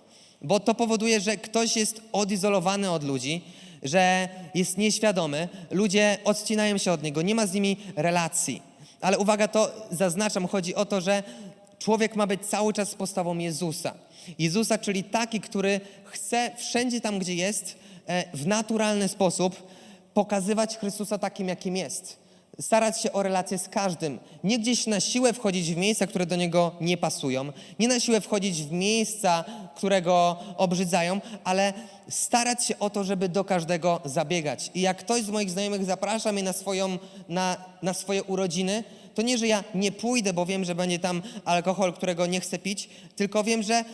[0.41, 3.41] bo to powoduje, że ktoś jest odizolowany od ludzi,
[3.83, 8.61] że jest nieświadomy, ludzie odcinają się od niego, nie ma z nimi relacji.
[9.01, 11.23] Ale uwaga, to zaznaczam, chodzi o to, że
[11.79, 13.93] człowiek ma być cały czas postawą Jezusa.
[14.39, 17.75] Jezusa, czyli taki, który chce wszędzie tam, gdzie jest,
[18.07, 19.63] e, w naturalny sposób
[20.13, 22.19] pokazywać Chrystusa takim, jakim jest.
[22.61, 24.19] Starać się o relacje z każdym.
[24.43, 27.51] Nie gdzieś na siłę wchodzić w miejsca, które do niego nie pasują.
[27.79, 29.45] Nie na siłę wchodzić w miejsca,
[29.75, 31.73] które go obrzydzają, ale
[32.09, 34.71] starać się o to, żeby do każdego zabiegać.
[34.73, 36.97] I jak ktoś z moich znajomych zaprasza mnie na, swoją,
[37.29, 38.83] na, na swoje urodziny,
[39.15, 42.59] to nie, że ja nie pójdę, bo wiem, że będzie tam alkohol, którego nie chcę
[42.59, 43.85] pić, tylko wiem, że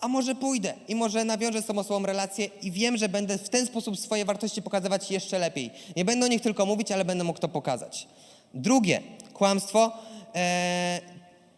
[0.00, 3.48] a może pójdę i może nawiążę z tą osobą relację i wiem, że będę w
[3.48, 5.70] ten sposób swoje wartości pokazywać jeszcze lepiej.
[5.96, 8.08] Nie będę o nich tylko mówić, ale będę mógł to pokazać.
[8.54, 9.02] Drugie
[9.34, 9.92] kłamstwo
[10.34, 11.00] e,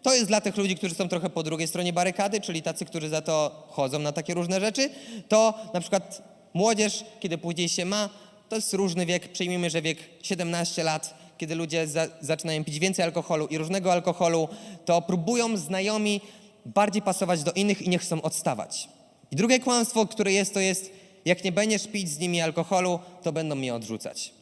[0.02, 3.08] to jest dla tych ludzi, którzy są trochę po drugiej stronie barykady, czyli tacy, którzy
[3.08, 4.90] za to chodzą na takie różne rzeczy.
[5.28, 6.22] To na przykład
[6.54, 8.08] młodzież, kiedy później się ma,
[8.48, 9.32] to jest różny wiek.
[9.32, 14.48] Przyjmijmy, że wiek 17 lat, kiedy ludzie za, zaczynają pić więcej alkoholu i różnego alkoholu,
[14.84, 16.20] to próbują znajomi
[16.66, 18.88] bardziej pasować do innych i nie chcą odstawać.
[19.30, 20.90] I drugie kłamstwo, które jest, to jest,
[21.24, 24.32] jak nie będziesz pić z nimi alkoholu, to będą mnie odrzucać.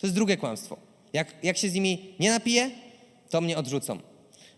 [0.00, 0.76] To jest drugie kłamstwo.
[1.12, 2.70] Jak, jak się z nimi nie napiję,
[3.30, 3.98] to mnie odrzucą.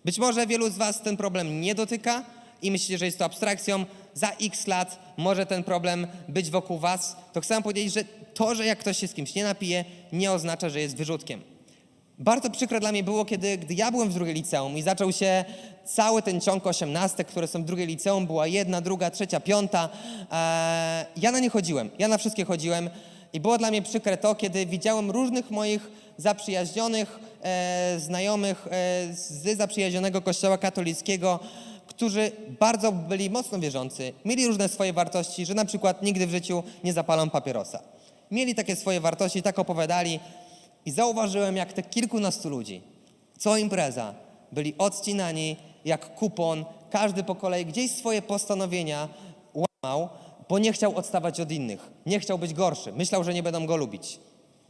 [0.04, 2.24] Być może wielu z Was ten problem nie dotyka
[2.62, 3.84] i myślicie, że jest to abstrakcją.
[4.14, 7.16] Za x lat może ten problem być wokół Was.
[7.32, 10.68] To chcę powiedzieć, że to, że jak ktoś się z kimś nie napije, nie oznacza,
[10.68, 11.42] że jest wyrzutkiem.
[12.18, 15.44] Bardzo przykre dla mnie było, kiedy gdy ja byłem w drugiej liceum i zaczął się
[15.84, 19.88] cały ten ciąg osiemnastek, które są w drugiej liceum, była jedna, druga, trzecia, piąta.
[20.32, 22.90] E, ja na nie chodziłem, ja na wszystkie chodziłem
[23.32, 28.70] i było dla mnie przykre to, kiedy widziałem różnych moich zaprzyjaźnionych e, znajomych e,
[29.14, 31.40] z zaprzyjaźnionego kościoła katolickiego,
[31.86, 36.62] którzy bardzo byli mocno wierzący, mieli różne swoje wartości, że na przykład nigdy w życiu
[36.84, 37.82] nie zapalą papierosa.
[38.30, 40.20] Mieli takie swoje wartości, tak opowiadali
[40.86, 42.80] i zauważyłem, jak te kilkunastu ludzi,
[43.38, 44.14] co impreza,
[44.52, 49.08] byli odcinani jak kupon, każdy po kolei gdzieś swoje postanowienia
[49.54, 50.08] łamał,
[50.48, 53.76] bo nie chciał odstawać od innych, nie chciał być gorszy, myślał, że nie będą go
[53.76, 54.18] lubić.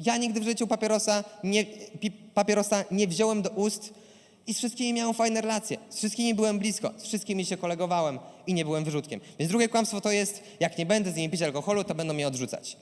[0.01, 1.65] Ja nigdy w życiu papierosa nie,
[2.01, 3.95] pi, papierosa nie wziąłem do ust
[4.47, 5.77] i z wszystkimi miałem fajne relacje.
[5.91, 9.21] Z wszystkimi byłem blisko, z wszystkimi się kolegowałem i nie byłem wyrzutkiem.
[9.39, 12.27] Więc drugie kłamstwo to jest, jak nie będę z nimi pić alkoholu, to będą mnie
[12.27, 12.77] odrzucać.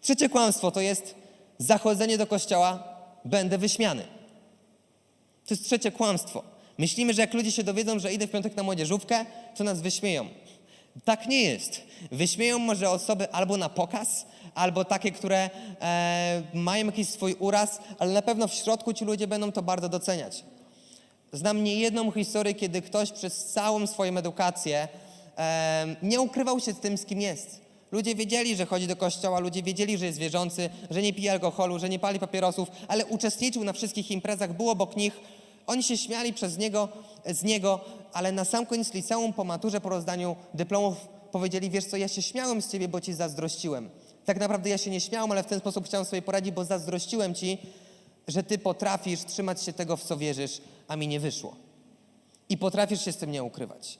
[0.00, 1.14] Trzecie kłamstwo to jest
[1.58, 2.82] zachodzenie do kościoła,
[3.24, 4.02] będę wyśmiany.
[5.46, 6.42] To jest trzecie kłamstwo.
[6.78, 9.24] Myślimy, że jak ludzie się dowiedzą, że idę w piątek na młodzieżówkę,
[9.56, 10.28] to nas wyśmieją.
[11.04, 11.80] Tak nie jest.
[12.12, 18.12] Wyśmieją może osoby albo na pokaz, albo takie, które e, mają jakiś swój uraz, ale
[18.12, 20.44] na pewno w środku ci ludzie będą to bardzo doceniać.
[21.32, 24.88] Znam niejedną historię, kiedy ktoś przez całą swoją edukację
[25.38, 27.63] e, nie ukrywał się z tym, z kim jest.
[27.92, 31.78] Ludzie wiedzieli, że chodzi do kościoła, ludzie wiedzieli, że jest wierzący, że nie pije alkoholu,
[31.78, 35.20] że nie pali papierosów, ale uczestniczył na wszystkich imprezach, był obok nich.
[35.66, 36.88] Oni się śmiali przez niego,
[37.26, 37.80] z niego,
[38.12, 42.22] ale na sam koniec liceum po maturze, po rozdaniu dyplomów powiedzieli, wiesz co, ja się
[42.22, 43.90] śmiałem z ciebie, bo ci zazdrościłem.
[44.24, 47.34] Tak naprawdę ja się nie śmiałem, ale w ten sposób chciałem sobie poradzić, bo zazdrościłem
[47.34, 47.58] ci,
[48.28, 51.56] że ty potrafisz trzymać się tego, w co wierzysz, a mi nie wyszło.
[52.48, 53.98] I potrafisz się z tym nie ukrywać.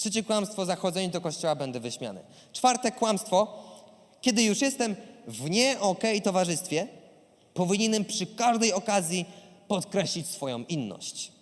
[0.00, 2.20] Trzecie kłamstwo, zachodzenie do kościoła, będę wyśmiany.
[2.52, 3.62] Czwarte kłamstwo,
[4.20, 6.88] kiedy już jestem w nie okej towarzystwie,
[7.54, 9.24] powinienem przy każdej okazji
[9.68, 11.32] podkreślić swoją inność.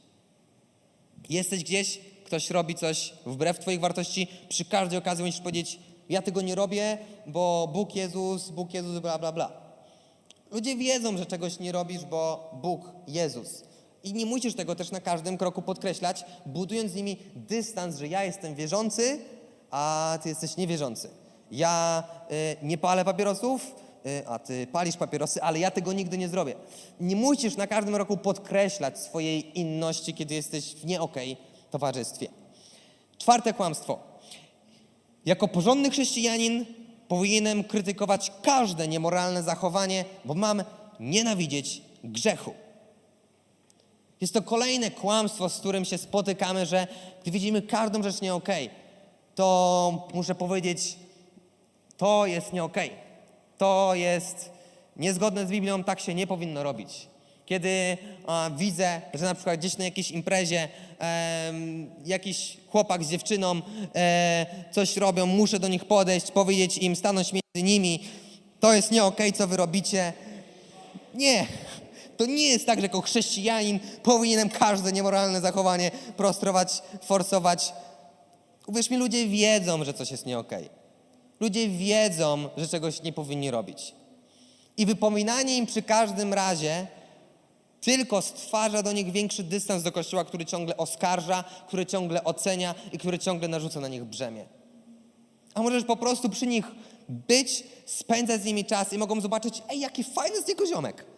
[1.30, 6.42] Jesteś gdzieś, ktoś robi coś wbrew Twoich wartości, przy każdej okazji musisz powiedzieć, ja tego
[6.42, 9.52] nie robię, bo Bóg Jezus, Bóg Jezus, bla, bla, bla.
[10.50, 13.62] Ludzie wiedzą, że czegoś nie robisz, bo Bóg, Jezus.
[14.04, 18.24] I nie musisz tego też na każdym kroku podkreślać, budując z nimi dystans, że ja
[18.24, 19.18] jestem wierzący,
[19.70, 21.10] a ty jesteś niewierzący.
[21.50, 23.74] Ja y, nie palę papierosów,
[24.06, 26.54] y, a ty palisz papierosy, ale ja tego nigdy nie zrobię.
[27.00, 31.36] Nie musisz na każdym roku podkreślać swojej inności, kiedy jesteś w nie okej
[31.70, 32.28] towarzystwie.
[33.18, 33.98] Czwarte kłamstwo.
[35.26, 36.66] Jako porządny chrześcijanin
[37.08, 40.62] powinienem krytykować każde niemoralne zachowanie, bo mam
[41.00, 42.54] nienawidzieć grzechu.
[44.20, 46.86] Jest to kolejne kłamstwo, z którym się spotykamy, że
[47.22, 48.70] gdy widzimy każdą rzecz nie okej,
[49.34, 50.96] to muszę powiedzieć,
[51.96, 52.90] to jest nie okej.
[53.58, 54.50] To jest
[54.96, 57.06] niezgodne z Biblią, tak się nie powinno robić.
[57.46, 63.62] Kiedy a, widzę, że na przykład gdzieś na jakiejś imprezie em, jakiś chłopak z dziewczyną
[63.94, 68.04] e, coś robią, muszę do nich podejść, powiedzieć im, stanąć między nimi,
[68.60, 70.12] to jest nie okej, co wy robicie.
[71.14, 71.46] Nie,
[72.18, 77.72] to nie jest tak, że jako chrześcijanin powinienem każde niemoralne zachowanie prostrować, forsować.
[78.66, 80.68] Uwierz mi, ludzie wiedzą, że coś jest nie okej.
[81.40, 83.94] Ludzie wiedzą, że czegoś nie powinni robić.
[84.76, 86.86] I wypominanie im przy każdym razie
[87.80, 92.98] tylko stwarza do nich większy dystans do Kościoła, który ciągle oskarża, który ciągle ocenia i
[92.98, 94.44] który ciągle narzuca na nich brzemię.
[95.54, 96.64] A możesz po prostu przy nich
[97.08, 101.17] być, spędzać z nimi czas i mogą zobaczyć, ej, jaki fajny z niego ziomek.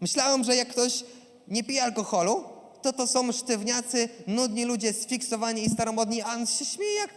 [0.00, 1.04] Myślałem, że jak ktoś
[1.48, 2.44] nie pije alkoholu,
[2.82, 7.10] to to są sztywniacy, nudni ludzie, sfiksowani i staromodni, a on się śmieje jak,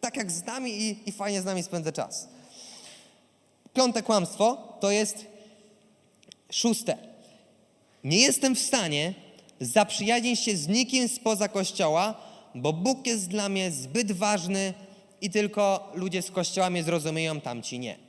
[0.00, 2.28] tak jak z nami i, i fajnie z nami spędza czas.
[3.74, 5.24] Piąte kłamstwo to jest
[6.50, 6.98] szóste.
[8.04, 9.14] Nie jestem w stanie
[9.60, 12.14] zaprzyjaźnić się z nikim spoza kościoła,
[12.54, 14.74] bo Bóg jest dla mnie zbyt ważny
[15.20, 18.05] i tylko ludzie z kościoła mnie zrozumieją, tamci nie.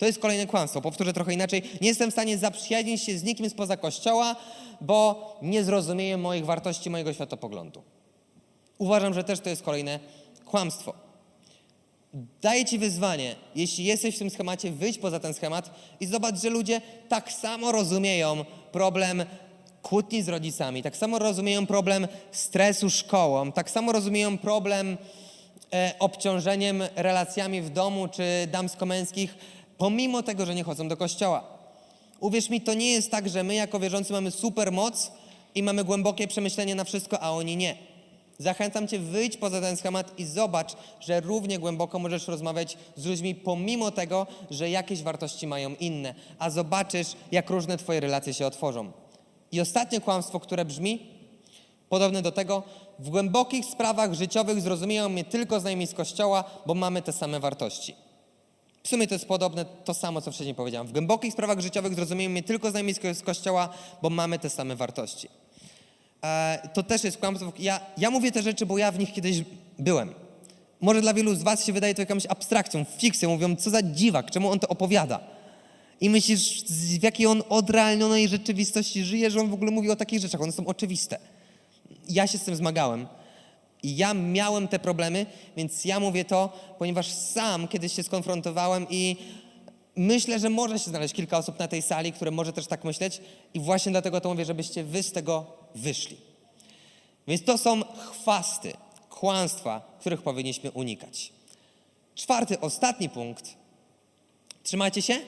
[0.00, 0.80] To jest kolejne kłamstwo.
[0.80, 1.62] Powtórzę trochę inaczej.
[1.80, 4.36] Nie jestem w stanie zaprzyjaźnić się z nikim spoza kościoła,
[4.80, 7.82] bo nie zrozumieją moich wartości, mojego światopoglądu.
[8.78, 10.00] Uważam, że też to jest kolejne
[10.44, 10.94] kłamstwo.
[12.42, 16.50] Daję Ci wyzwanie, jeśli jesteś w tym schemacie, wyjdź poza ten schemat i zobacz, że
[16.50, 19.24] ludzie tak samo rozumieją problem
[19.82, 24.98] kłótni z rodzicami, tak samo rozumieją problem stresu szkołą, tak samo rozumieją problem
[25.72, 29.34] e, obciążeniem relacjami w domu czy damsko-męskich,
[29.80, 31.44] pomimo tego, że nie chodzą do kościoła.
[32.20, 35.12] Uwierz mi, to nie jest tak, że my jako wierzący mamy super moc
[35.54, 37.76] i mamy głębokie przemyślenie na wszystko, a oni nie.
[38.38, 43.34] Zachęcam Cię, wyjdź poza ten schemat i zobacz, że równie głęboko możesz rozmawiać z ludźmi,
[43.34, 48.92] pomimo tego, że jakieś wartości mają inne, a zobaczysz, jak różne Twoje relacje się otworzą.
[49.52, 51.06] I ostatnie kłamstwo, które brzmi,
[51.88, 52.62] podobne do tego,
[52.98, 58.09] w głębokich sprawach życiowych zrozumieją mnie tylko znajomi z kościoła, bo mamy te same wartości.
[58.90, 60.86] W sumie to jest podobne, to samo, co wcześniej powiedziałam.
[60.86, 63.68] W głębokich sprawach życiowych zrozumieją mnie tylko znajomi z ko- z kościoła,
[64.02, 65.28] bo mamy te same wartości.
[66.24, 67.52] E, to też jest kłamstwo.
[67.58, 69.42] Ja, ja mówię te rzeczy, bo ja w nich kiedyś
[69.78, 70.14] byłem.
[70.80, 73.30] Może dla wielu z was się wydaje to jakąś abstrakcją, fikcją.
[73.30, 75.20] Mówią, co za dziwak, czemu on to opowiada?
[76.00, 76.64] I myślisz,
[76.98, 80.40] w jakiej on odrealnionej rzeczywistości żyje, że on w ogóle mówi o takich rzeczach.
[80.40, 81.18] One są oczywiste.
[82.08, 83.06] Ja się z tym zmagałem.
[83.82, 89.16] I ja miałem te problemy, więc ja mówię to, ponieważ sam kiedyś się skonfrontowałem i
[89.96, 93.20] myślę, że może się znaleźć kilka osób na tej sali, które może też tak myśleć
[93.54, 96.16] i właśnie dlatego to mówię, żebyście wy z tego wyszli.
[97.28, 98.72] Więc to są chwasty,
[99.10, 101.32] kłamstwa, których powinniśmy unikać.
[102.14, 103.54] Czwarty, ostatni punkt.
[104.62, 105.18] Trzymajcie się?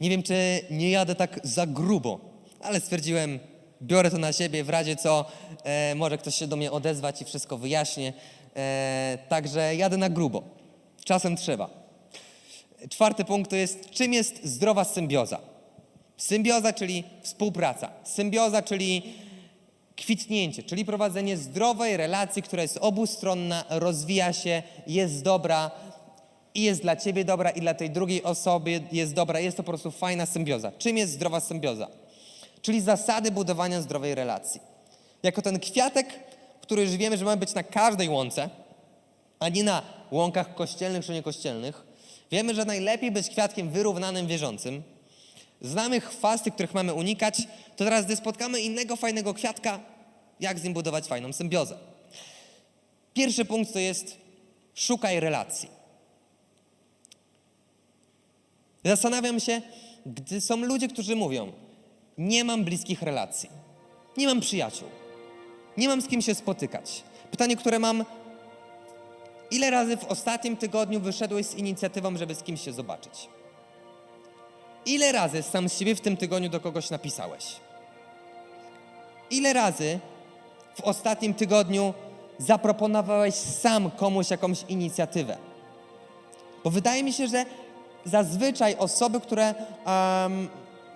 [0.00, 0.34] Nie wiem, czy
[0.70, 2.20] nie jadę tak za grubo,
[2.60, 3.38] ale stwierdziłem,
[3.82, 5.24] biorę to na siebie, w razie co
[5.64, 8.12] e, może ktoś się do mnie odezwać i wszystko wyjaśnię.
[8.56, 10.42] E, także jadę na grubo.
[11.04, 11.70] Czasem trzeba.
[12.88, 15.38] Czwarty punkt to jest, czym jest zdrowa symbioza?
[16.16, 17.90] Symbioza, czyli współpraca.
[18.04, 19.02] Symbioza, czyli
[19.96, 25.70] kwitnięcie, czyli prowadzenie zdrowej relacji, która jest obustronna, rozwija się, jest dobra
[26.54, 29.40] i jest dla ciebie dobra i dla tej drugiej osoby jest dobra.
[29.40, 30.72] Jest to po prostu fajna symbioza.
[30.78, 31.88] Czym jest zdrowa symbioza?
[32.62, 34.60] Czyli zasady budowania zdrowej relacji.
[35.22, 36.06] Jako ten kwiatek,
[36.60, 38.50] który już wiemy, że ma być na każdej łące,
[39.38, 41.82] a nie na łąkach kościelnych czy niekościelnych.
[42.30, 44.82] Wiemy, że najlepiej być kwiatkiem wyrównanym, wierzącym.
[45.60, 47.36] Znamy chwasty, których mamy unikać,
[47.76, 49.80] to teraz, gdy spotkamy innego fajnego kwiatka,
[50.40, 51.78] jak z nim budować fajną symbiozę.
[53.14, 54.16] Pierwszy punkt to jest
[54.74, 55.68] szukaj relacji.
[58.84, 59.62] Zastanawiam się,
[60.06, 61.52] gdy są ludzie, którzy mówią,
[62.28, 63.50] nie mam bliskich relacji,
[64.16, 64.88] nie mam przyjaciół,
[65.76, 67.02] nie mam z kim się spotykać.
[67.30, 68.04] Pytanie, które mam,
[69.50, 73.28] ile razy w ostatnim tygodniu wyszedłeś z inicjatywą, żeby z kimś się zobaczyć?
[74.86, 77.56] Ile razy sam z siebie w tym tygodniu do kogoś napisałeś?
[79.30, 79.98] Ile razy
[80.74, 81.94] w ostatnim tygodniu
[82.38, 85.36] zaproponowałeś sam komuś jakąś inicjatywę?
[86.64, 87.44] Bo wydaje mi się, że
[88.04, 89.54] zazwyczaj osoby, które
[89.84, 90.48] em,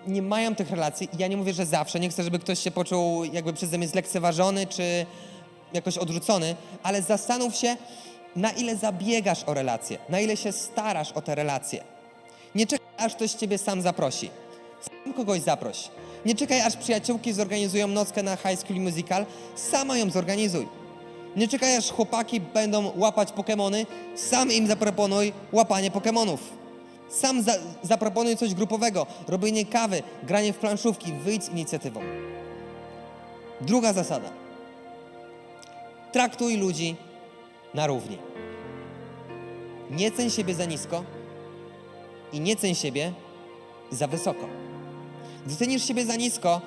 [0.07, 3.25] nie mają tych relacji, ja nie mówię, że zawsze, nie chcę, żeby ktoś się poczuł
[3.25, 5.07] jakby przeze mnie zlekceważony czy
[5.73, 7.77] jakoś odrzucony, ale zastanów się,
[8.37, 11.85] na ile zabiegasz o relacje, na ile się starasz o te relacje.
[12.55, 14.31] Nie czekaj, aż ktoś ciebie sam zaprosi.
[14.81, 15.89] Sam kogoś zaproś.
[16.27, 19.27] Nie czekaj, aż przyjaciółki zorganizują nockę na High School Musical.
[19.57, 20.69] Sama ją zorganizuj.
[21.37, 23.87] Nie czekaj, aż chłopaki będą łapać Pokemony.
[24.15, 26.41] Sam im zaproponuj łapanie Pokemonów.
[27.09, 29.07] Sam za, zaproponuj coś grupowego.
[29.29, 31.13] Robienie kawy, granie w planszówki.
[31.13, 32.01] Wyjdź z inicjatywą.
[33.61, 34.31] Druga zasada.
[36.13, 36.97] Traktuj ludzi
[37.75, 38.19] na równi.
[39.91, 41.05] Nie ceń siebie za nisko
[42.33, 43.13] i nie ceń siebie
[43.91, 44.49] za wysoko.
[45.47, 46.61] Gdy cenisz siebie za nisko,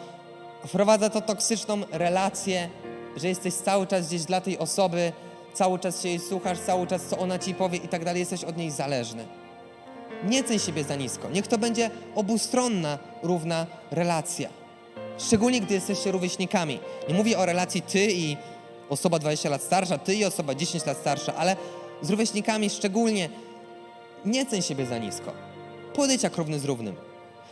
[0.68, 2.70] wprowadza to toksyczną relację,
[3.16, 5.12] że jesteś cały czas gdzieś dla tej osoby,
[5.54, 8.44] cały czas się jej słuchasz, cały czas co ona ci powie i tak dalej, jesteś
[8.44, 9.26] od niej zależny.
[10.24, 11.30] Nie ceń siebie za nisko.
[11.30, 14.50] Niech to będzie obustronna, równa relacja.
[15.18, 16.80] Szczególnie gdy jesteście rówieśnikami.
[17.10, 18.38] Nie mówię o relacji ty i
[18.90, 21.56] osoba 20 lat starsza, ty i osoba 10 lat starsza, ale
[22.02, 23.30] z rówieśnikami szczególnie
[24.26, 25.34] nie ceń siebie za nisko.
[25.94, 26.96] Podejdź jak równy z równym.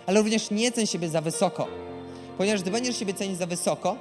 [0.06, 1.68] Ale również nie ceń siebie za wysoko.
[2.38, 3.96] Ponieważ gdy będziesz siebie cenić za wysoko,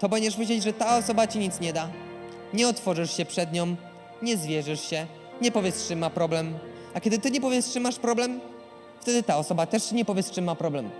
[0.00, 1.88] to będziesz myśleć, że ta osoba ci nic nie da.
[2.54, 3.76] Nie otworzysz się przed nią,
[4.22, 5.06] nie zwierzysz się,
[5.40, 6.58] nie powiesz, z czym ma problem.
[6.98, 8.40] A kiedy ty nie powiesz, z czym masz problem,
[9.00, 10.90] wtedy ta osoba też nie powie, z czym ma problem.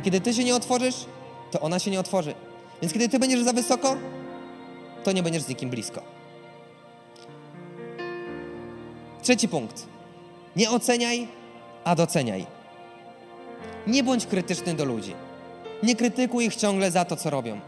[0.00, 0.94] I kiedy ty się nie otworzysz,
[1.50, 2.34] to ona się nie otworzy.
[2.82, 3.96] Więc kiedy ty będziesz za wysoko,
[5.04, 6.02] to nie będziesz z nikim blisko.
[9.22, 9.86] Trzeci punkt.
[10.56, 11.28] Nie oceniaj,
[11.84, 12.46] a doceniaj.
[13.86, 15.14] Nie bądź krytyczny do ludzi.
[15.82, 17.60] Nie krytykuj ich ciągle za to, co robią.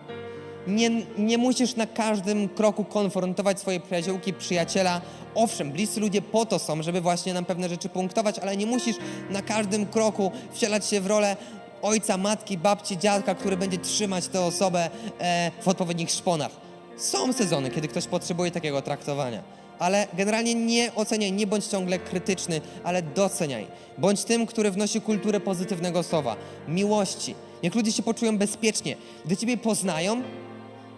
[0.66, 5.00] Nie, nie musisz na każdym kroku konfrontować swojej przyjaciółki, przyjaciela.
[5.34, 8.96] Owszem, bliscy ludzie po to są, żeby właśnie nam pewne rzeczy punktować, ale nie musisz
[9.30, 11.36] na każdym kroku wcielać się w rolę
[11.82, 16.50] ojca, matki, babci, dziadka, który będzie trzymać tę osobę e, w odpowiednich szponach.
[16.96, 19.42] Są sezony, kiedy ktoś potrzebuje takiego traktowania.
[19.78, 23.66] Ale generalnie nie oceniaj, nie bądź ciągle krytyczny, ale doceniaj.
[23.98, 26.36] Bądź tym, który wnosi kulturę pozytywnego słowa,
[26.68, 27.34] miłości.
[27.62, 28.96] Niech ludzie się poczują bezpiecznie.
[29.24, 30.22] Gdy Ciebie poznają,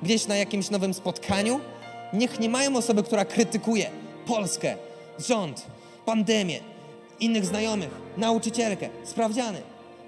[0.03, 1.61] gdzieś na jakimś nowym spotkaniu,
[2.12, 3.90] niech nie mają osoby, która krytykuje
[4.26, 4.76] Polskę,
[5.18, 5.66] rząd,
[6.07, 6.61] pandemię,
[7.20, 9.62] innych znajomych, nauczycielkę, sprawdziany.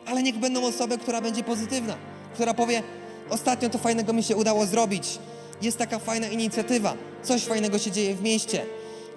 [0.07, 1.97] Ale niech będą osoby, która będzie pozytywna,
[2.35, 2.83] która powie:
[3.31, 5.19] Ostatnio to fajnego mi się udało zrobić.
[5.63, 8.67] Jest taka fajna inicjatywa, coś fajnego się dzieje w mieście.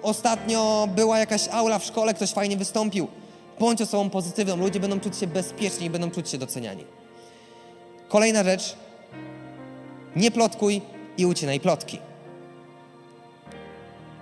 [0.02, 3.08] Ostatnio była jakaś aula w szkole, ktoś fajnie wystąpił.
[3.60, 6.86] Bądź osobą pozytywną, ludzie będą czuć się bezpieczni i będą czuć się doceniani.
[8.10, 8.76] Kolejna rzecz.
[10.16, 10.82] Nie plotkuj
[11.18, 12.00] i ucinaj plotki.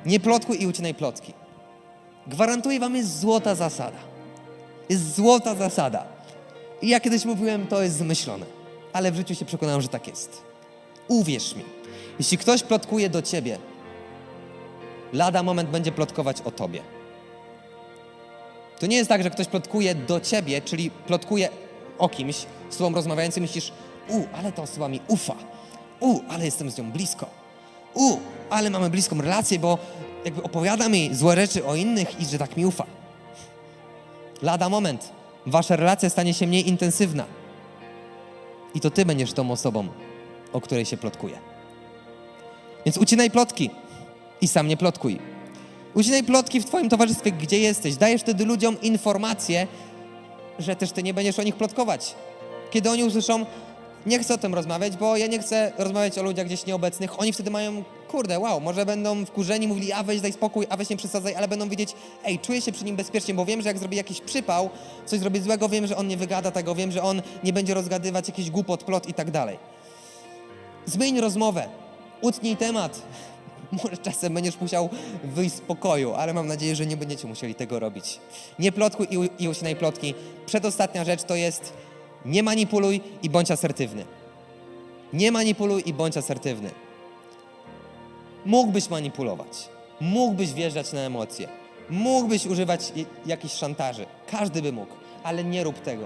[0.06, 1.34] Nie plotkuj i ucinaj plotki.
[2.28, 3.98] Gwarantuję wam, jest złota zasada.
[4.90, 6.06] Jest złota zasada.
[6.82, 8.46] I ja kiedyś mówiłem, to jest zmyślone.
[8.94, 10.42] Ale w życiu się przekonałem, że tak jest.
[11.08, 11.64] Uwierz mi,
[12.20, 13.58] jeśli ktoś plotkuje do ciebie,
[15.14, 16.82] lada moment będzie plotkować o tobie.
[18.80, 21.50] To nie jest tak, że ktoś plotkuje do ciebie, czyli plotkuje
[21.98, 23.72] o kimś, z tobą rozmawiającym, myślisz,
[24.10, 25.36] u, ale ta osoba mi ufa.
[26.02, 27.26] U, ale jestem z nią blisko.
[27.94, 28.18] U,
[28.50, 29.78] ale mamy bliską relację, bo
[30.26, 32.86] jakby opowiada mi złe rzeczy o innych i że tak mi ufa.
[34.42, 35.10] Lada moment,
[35.46, 37.26] wasza relacja stanie się mniej intensywna.
[38.76, 39.88] I to ty będziesz tą osobą,
[40.54, 41.38] o której się plotkuje.
[42.86, 43.70] Więc ucinaj plotki
[44.42, 45.20] i sam nie plotkuj.
[45.94, 47.96] Ucinaj plotki w twoim towarzystwie, gdzie jesteś.
[47.96, 49.68] Dajesz wtedy ludziom informację,
[50.60, 52.16] że też ty nie będziesz o nich plotkować.
[52.72, 53.46] Kiedy oni usłyszą,
[54.06, 57.34] nie chcę o tym rozmawiać, bo ja nie chcę rozmawiać o ludziach gdzieś nieobecnych, oni
[57.34, 60.98] wtedy mają, kurde, wow, może będą wkurzeni, mówili, a weź daj spokój, a weź nie
[60.98, 61.94] przesadzaj, ale będą wiedzieć,
[62.26, 64.70] ej, czuję się przy nim bezpiecznie, bo wiem, że jak zrobi jakiś przypał,
[65.06, 68.28] coś zrobi złego, wiem, że on nie wygada tego, wiem, że on nie będzie rozgadywać
[68.28, 69.58] jakiś głupot, plot i tak dalej.
[70.86, 71.68] Zmień rozmowę,
[72.22, 73.02] utnij temat.
[73.84, 74.90] Może czasem będziesz musiał
[75.24, 78.20] wyjść z pokoju, ale mam nadzieję, że nie będziecie musieli tego robić.
[78.60, 80.14] Nie plotkuj i, i ucinaj plotki.
[80.46, 81.74] Przedostatnia rzecz to jest
[82.26, 84.06] nie manipuluj i bądź asertywny.
[85.14, 86.70] Nie manipuluj i bądź asertywny.
[88.46, 89.70] Mógłbyś manipulować,
[90.02, 91.48] mógłbyś wjeżdżać na emocje,
[91.90, 92.94] mógłbyś używać
[93.26, 94.06] jakichś szantaży.
[94.28, 94.94] Każdy by mógł,
[95.24, 96.06] ale nie rób tego.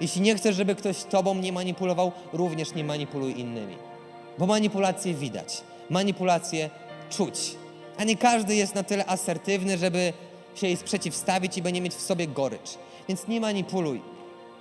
[0.00, 3.76] Jeśli nie chcesz, żeby ktoś tobą nie manipulował, również nie manipuluj innymi.
[4.38, 6.70] Bo manipulacje widać, manipulacje
[7.10, 7.54] czuć.
[7.98, 10.12] A nie każdy jest na tyle asertywny, żeby
[10.54, 12.78] się jej sprzeciwstawić i będzie mieć w sobie gorycz.
[13.08, 14.00] Więc nie manipuluj.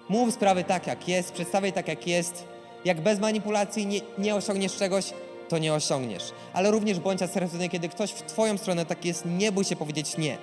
[0.10, 2.46] Mów sprawy tak, jak jest, przedstawiaj tak, jak jest.
[2.86, 5.14] Jak bez manipulacji nie, nie osiągniesz czegoś,
[5.50, 6.24] to nie osiągniesz.
[6.54, 10.18] Ale również bądź asertywny, kiedy ktoś w Twoją stronę tak jest, nie bój się powiedzieć
[10.18, 10.38] nie.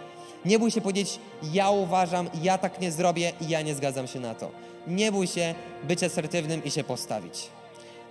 [0.44, 1.18] Nie bój się powiedzieć,
[1.52, 4.50] ja uważam, ja tak nie zrobię i ja nie zgadzam się na to.
[4.86, 5.54] Nie bój się
[5.84, 7.46] być asertywnym i się postawić.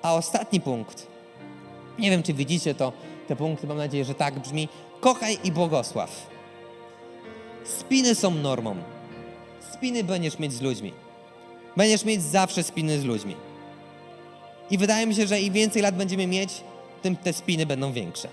[0.02, 1.08] A ostatni punkt.
[2.00, 2.94] Nie wiem, czy widzicie to,
[3.28, 4.70] te punkty, mam nadzieję, że tak brzmi.
[5.00, 6.28] Kochaj i błogosław.
[7.64, 8.76] Spiny są normą.
[9.74, 11.05] Spiny będziesz mieć z ludźmi.
[11.78, 13.36] Będziesz mieć zawsze spiny z ludźmi.
[14.72, 16.62] I wydaje mi się, że im więcej lat będziemy mieć,
[17.02, 18.28] tym te spiny będą większe.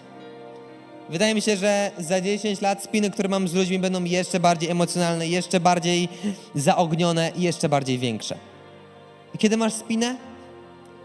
[1.11, 4.70] Wydaje mi się, że za 10 lat spiny, które mam z ludźmi, będą jeszcze bardziej
[4.70, 6.09] emocjonalne, jeszcze bardziej
[6.55, 8.38] zaognione i jeszcze bardziej większe.
[9.34, 10.16] I kiedy masz spinę,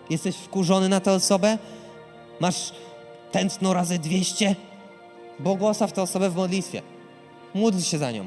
[0.09, 1.57] jesteś wkurzony na tę osobę,
[2.39, 2.71] masz
[3.31, 4.55] tętno razy 200,
[5.39, 6.81] błogosław tę osobę w modlitwie.
[7.53, 8.25] Módl się za nią.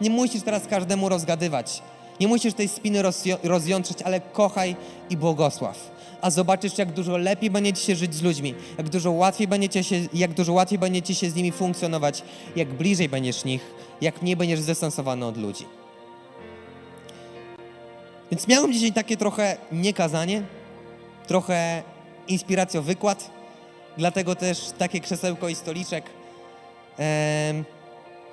[0.00, 1.82] Nie musisz teraz każdemu rozgadywać.
[2.20, 3.02] Nie musisz tej spiny
[3.42, 4.76] rozjątrzeć, ale kochaj
[5.10, 5.90] i błogosław.
[6.20, 9.96] A zobaczysz, jak dużo lepiej będziecie się żyć z ludźmi, jak dużo łatwiej będziecie się,
[10.14, 12.22] jak dużo łatwiej będziecie się z nimi funkcjonować,
[12.56, 15.64] jak bliżej będziesz nich, jak mniej będziesz zdystansowany od ludzi.
[18.30, 20.42] Więc miałem dzisiaj takie trochę niekazanie,
[21.26, 21.82] trochę
[22.28, 23.30] inspiracjo wykład,
[23.98, 26.04] dlatego też takie krzesełko i stoliczek.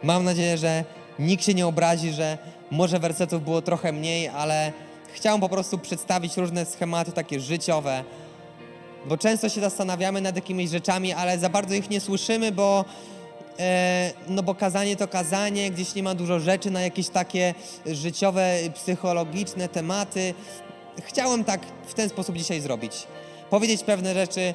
[0.04, 0.84] Mam nadzieję, że
[1.20, 2.38] nikt się nie obrazi, że
[2.74, 4.72] może wersetów było trochę mniej, ale
[5.14, 8.04] chciałem po prostu przedstawić różne schematy takie życiowe,
[9.06, 12.86] bo często się zastanawiamy nad jakimiś rzeczami, ale za bardzo ich nie słyszymy, bo
[13.60, 17.54] e, no bo kazanie to kazanie, gdzieś nie ma dużo rzeczy na jakieś takie
[17.86, 20.34] życiowe, psychologiczne tematy.
[21.02, 23.08] Chciałem tak w ten sposób dzisiaj zrobić.
[23.50, 24.54] Powiedzieć pewne rzeczy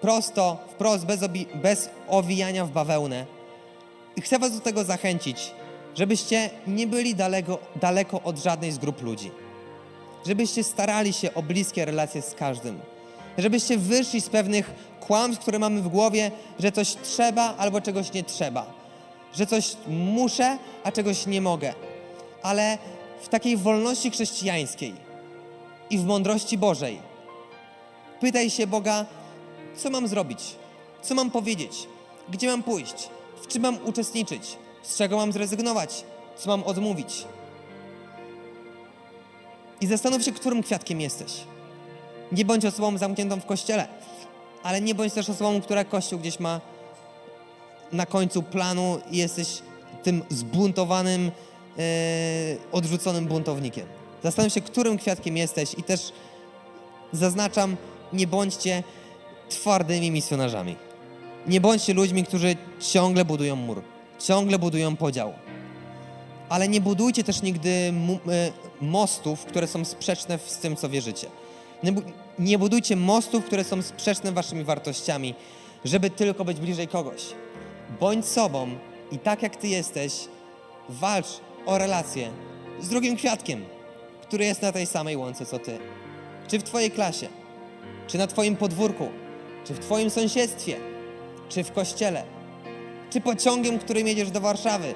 [0.00, 1.20] prosto, wprost, bez,
[1.54, 3.26] bez owijania w bawełnę.
[4.16, 5.50] I chcę Was do tego zachęcić,
[5.98, 9.30] żebyście nie byli daleko, daleko od żadnej z grup ludzi.
[10.26, 12.80] Żebyście starali się o bliskie relacje z każdym.
[13.38, 14.70] Żebyście wyszli z pewnych
[15.00, 18.66] kłamstw, które mamy w głowie, że coś trzeba albo czegoś nie trzeba.
[19.34, 21.74] Że coś muszę, a czegoś nie mogę.
[22.42, 22.78] Ale
[23.20, 24.94] w takiej wolności chrześcijańskiej
[25.90, 27.00] i w mądrości Bożej
[28.20, 29.06] pytaj się Boga,
[29.76, 30.40] co mam zrobić,
[31.02, 31.88] co mam powiedzieć,
[32.28, 33.08] gdzie mam pójść,
[33.42, 34.56] w czym mam uczestniczyć,
[34.88, 36.04] z czego mam zrezygnować,
[36.36, 37.24] co mam odmówić.
[39.80, 41.32] I zastanów się, którym kwiatkiem jesteś.
[42.32, 43.88] Nie bądź osobą zamkniętą w kościele.
[44.62, 46.60] ale nie bądź też osobą, która Kościół gdzieś ma
[47.92, 49.62] na końcu planu i jesteś
[50.02, 51.30] tym zbuntowanym,
[51.78, 51.82] e,
[52.72, 53.86] odrzuconym buntownikiem.
[54.22, 56.12] Zastanów się, którym kwiatkiem jesteś i też
[57.12, 57.76] zaznaczam,
[58.12, 58.82] nie bądźcie
[59.48, 60.76] twardymi misjonarzami.
[61.46, 63.82] Nie bądźcie ludźmi, którzy ciągle budują mur,
[64.18, 65.32] ciągle budują podział.
[66.48, 67.92] Ale nie budujcie też nigdy e,
[68.80, 71.26] mostów, które są sprzeczne z tym, co wierzycie.
[72.38, 75.34] Nie budujcie mostów, które są sprzeczne waszymi wartościami,
[75.84, 77.22] żeby tylko być bliżej kogoś.
[78.00, 78.68] Bądź sobą
[79.12, 80.12] i tak jak ty jesteś,
[80.88, 82.30] walcz o relację
[82.80, 83.64] z drugim kwiatkiem,
[84.22, 85.78] który jest na tej samej łące co ty.
[86.48, 87.28] Czy w twojej klasie,
[88.06, 89.08] czy na twoim podwórku,
[89.64, 90.76] czy w twoim sąsiedztwie,
[91.48, 92.37] czy w kościele,
[93.10, 94.94] czy pociągiem, którym jedziesz do Warszawy,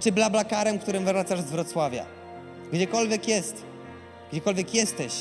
[0.00, 2.04] czy blablakarem, którym wracasz z Wrocławia.
[2.72, 3.62] Gdziekolwiek jest,
[4.30, 5.12] gdziekolwiek jesteś,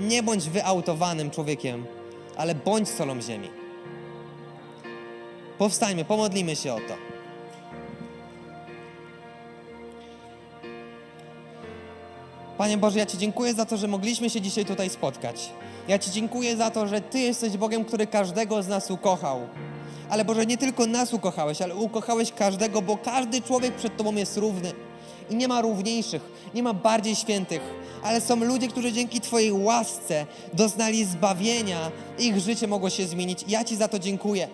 [0.00, 1.86] nie bądź wyautowanym człowiekiem,
[2.36, 3.50] ale bądź solą ziemi.
[5.58, 6.94] Powstańmy, pomodlimy się o to.
[12.58, 15.50] Panie Boże, ja Ci dziękuję za to, że mogliśmy się dzisiaj tutaj spotkać.
[15.88, 19.40] Ja Ci dziękuję za to, że Ty jesteś Bogiem, który każdego z nas ukochał.
[20.10, 24.36] Ale Boże, nie tylko nas ukochałeś, ale ukochałeś każdego, bo każdy człowiek przed Tobą jest
[24.36, 24.72] równy.
[25.30, 26.22] I nie ma równiejszych,
[26.54, 27.60] nie ma bardziej świętych,
[28.02, 33.44] ale są ludzie, którzy dzięki Twojej łasce doznali zbawienia, ich życie mogło się zmienić.
[33.48, 34.48] Ja Ci za to dziękuję.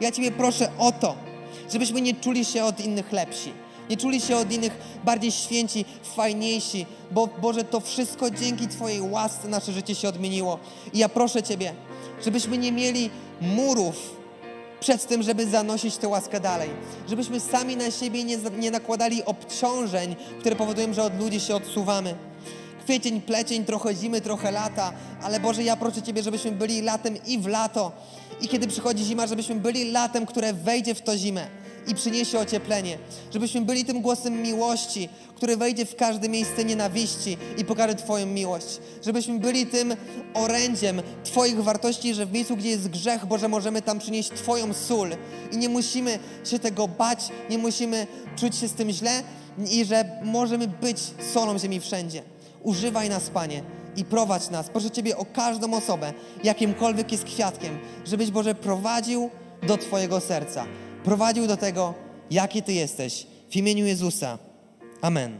[0.00, 1.14] Ja Ciebie proszę o to,
[1.72, 3.52] żebyśmy nie czuli się od innych lepsi.
[3.90, 9.48] Nie czuli się od innych bardziej święci, fajniejsi, bo Boże, to wszystko dzięki Twojej łasce
[9.48, 10.58] nasze życie się odmieniło.
[10.92, 11.74] I ja proszę Ciebie,
[12.24, 13.10] żebyśmy nie mieli
[13.40, 14.17] murów
[14.80, 16.70] przed tym, żeby zanosić tę łaskę dalej.
[17.08, 22.14] Żebyśmy sami na siebie nie, nie nakładali obciążeń, które powodują, że od ludzi się odsuwamy.
[22.84, 27.38] Kwiecień, plecień, trochę zimy, trochę lata, ale Boże, ja proszę Ciebie, żebyśmy byli latem i
[27.38, 27.92] w lato.
[28.40, 31.46] I kiedy przychodzi zima, żebyśmy byli latem, które wejdzie w to zimę
[31.88, 32.98] i przyniesie ocieplenie.
[33.32, 38.78] Żebyśmy byli tym głosem miłości, który wejdzie w każde miejsce nienawiści i pokaże Twoją miłość.
[39.04, 39.96] Żebyśmy byli tym
[40.34, 45.10] orędziem Twoich wartości, że w miejscu, gdzie jest grzech, Boże, możemy tam przynieść Twoją sól.
[45.52, 49.22] I nie musimy się tego bać, nie musimy czuć się z tym źle
[49.70, 50.98] i że możemy być
[51.32, 52.22] solą ziemi wszędzie.
[52.62, 53.62] Używaj nas, Panie,
[53.96, 54.68] i prowadź nas.
[54.68, 56.12] Proszę Ciebie o każdą osobę,
[56.44, 59.30] jakimkolwiek jest kwiatkiem, żebyś Boże prowadził
[59.66, 60.66] do Twojego serca.
[61.08, 61.94] Prowadził do tego,
[62.30, 63.26] jaki Ty jesteś.
[63.50, 64.38] W imieniu Jezusa.
[65.02, 65.38] Amen.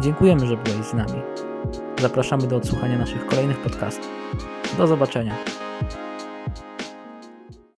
[0.00, 1.22] Dziękujemy, że byłeś z nami.
[2.00, 4.10] Zapraszamy do odsłuchania naszych kolejnych podcastów.
[4.78, 5.36] Do zobaczenia.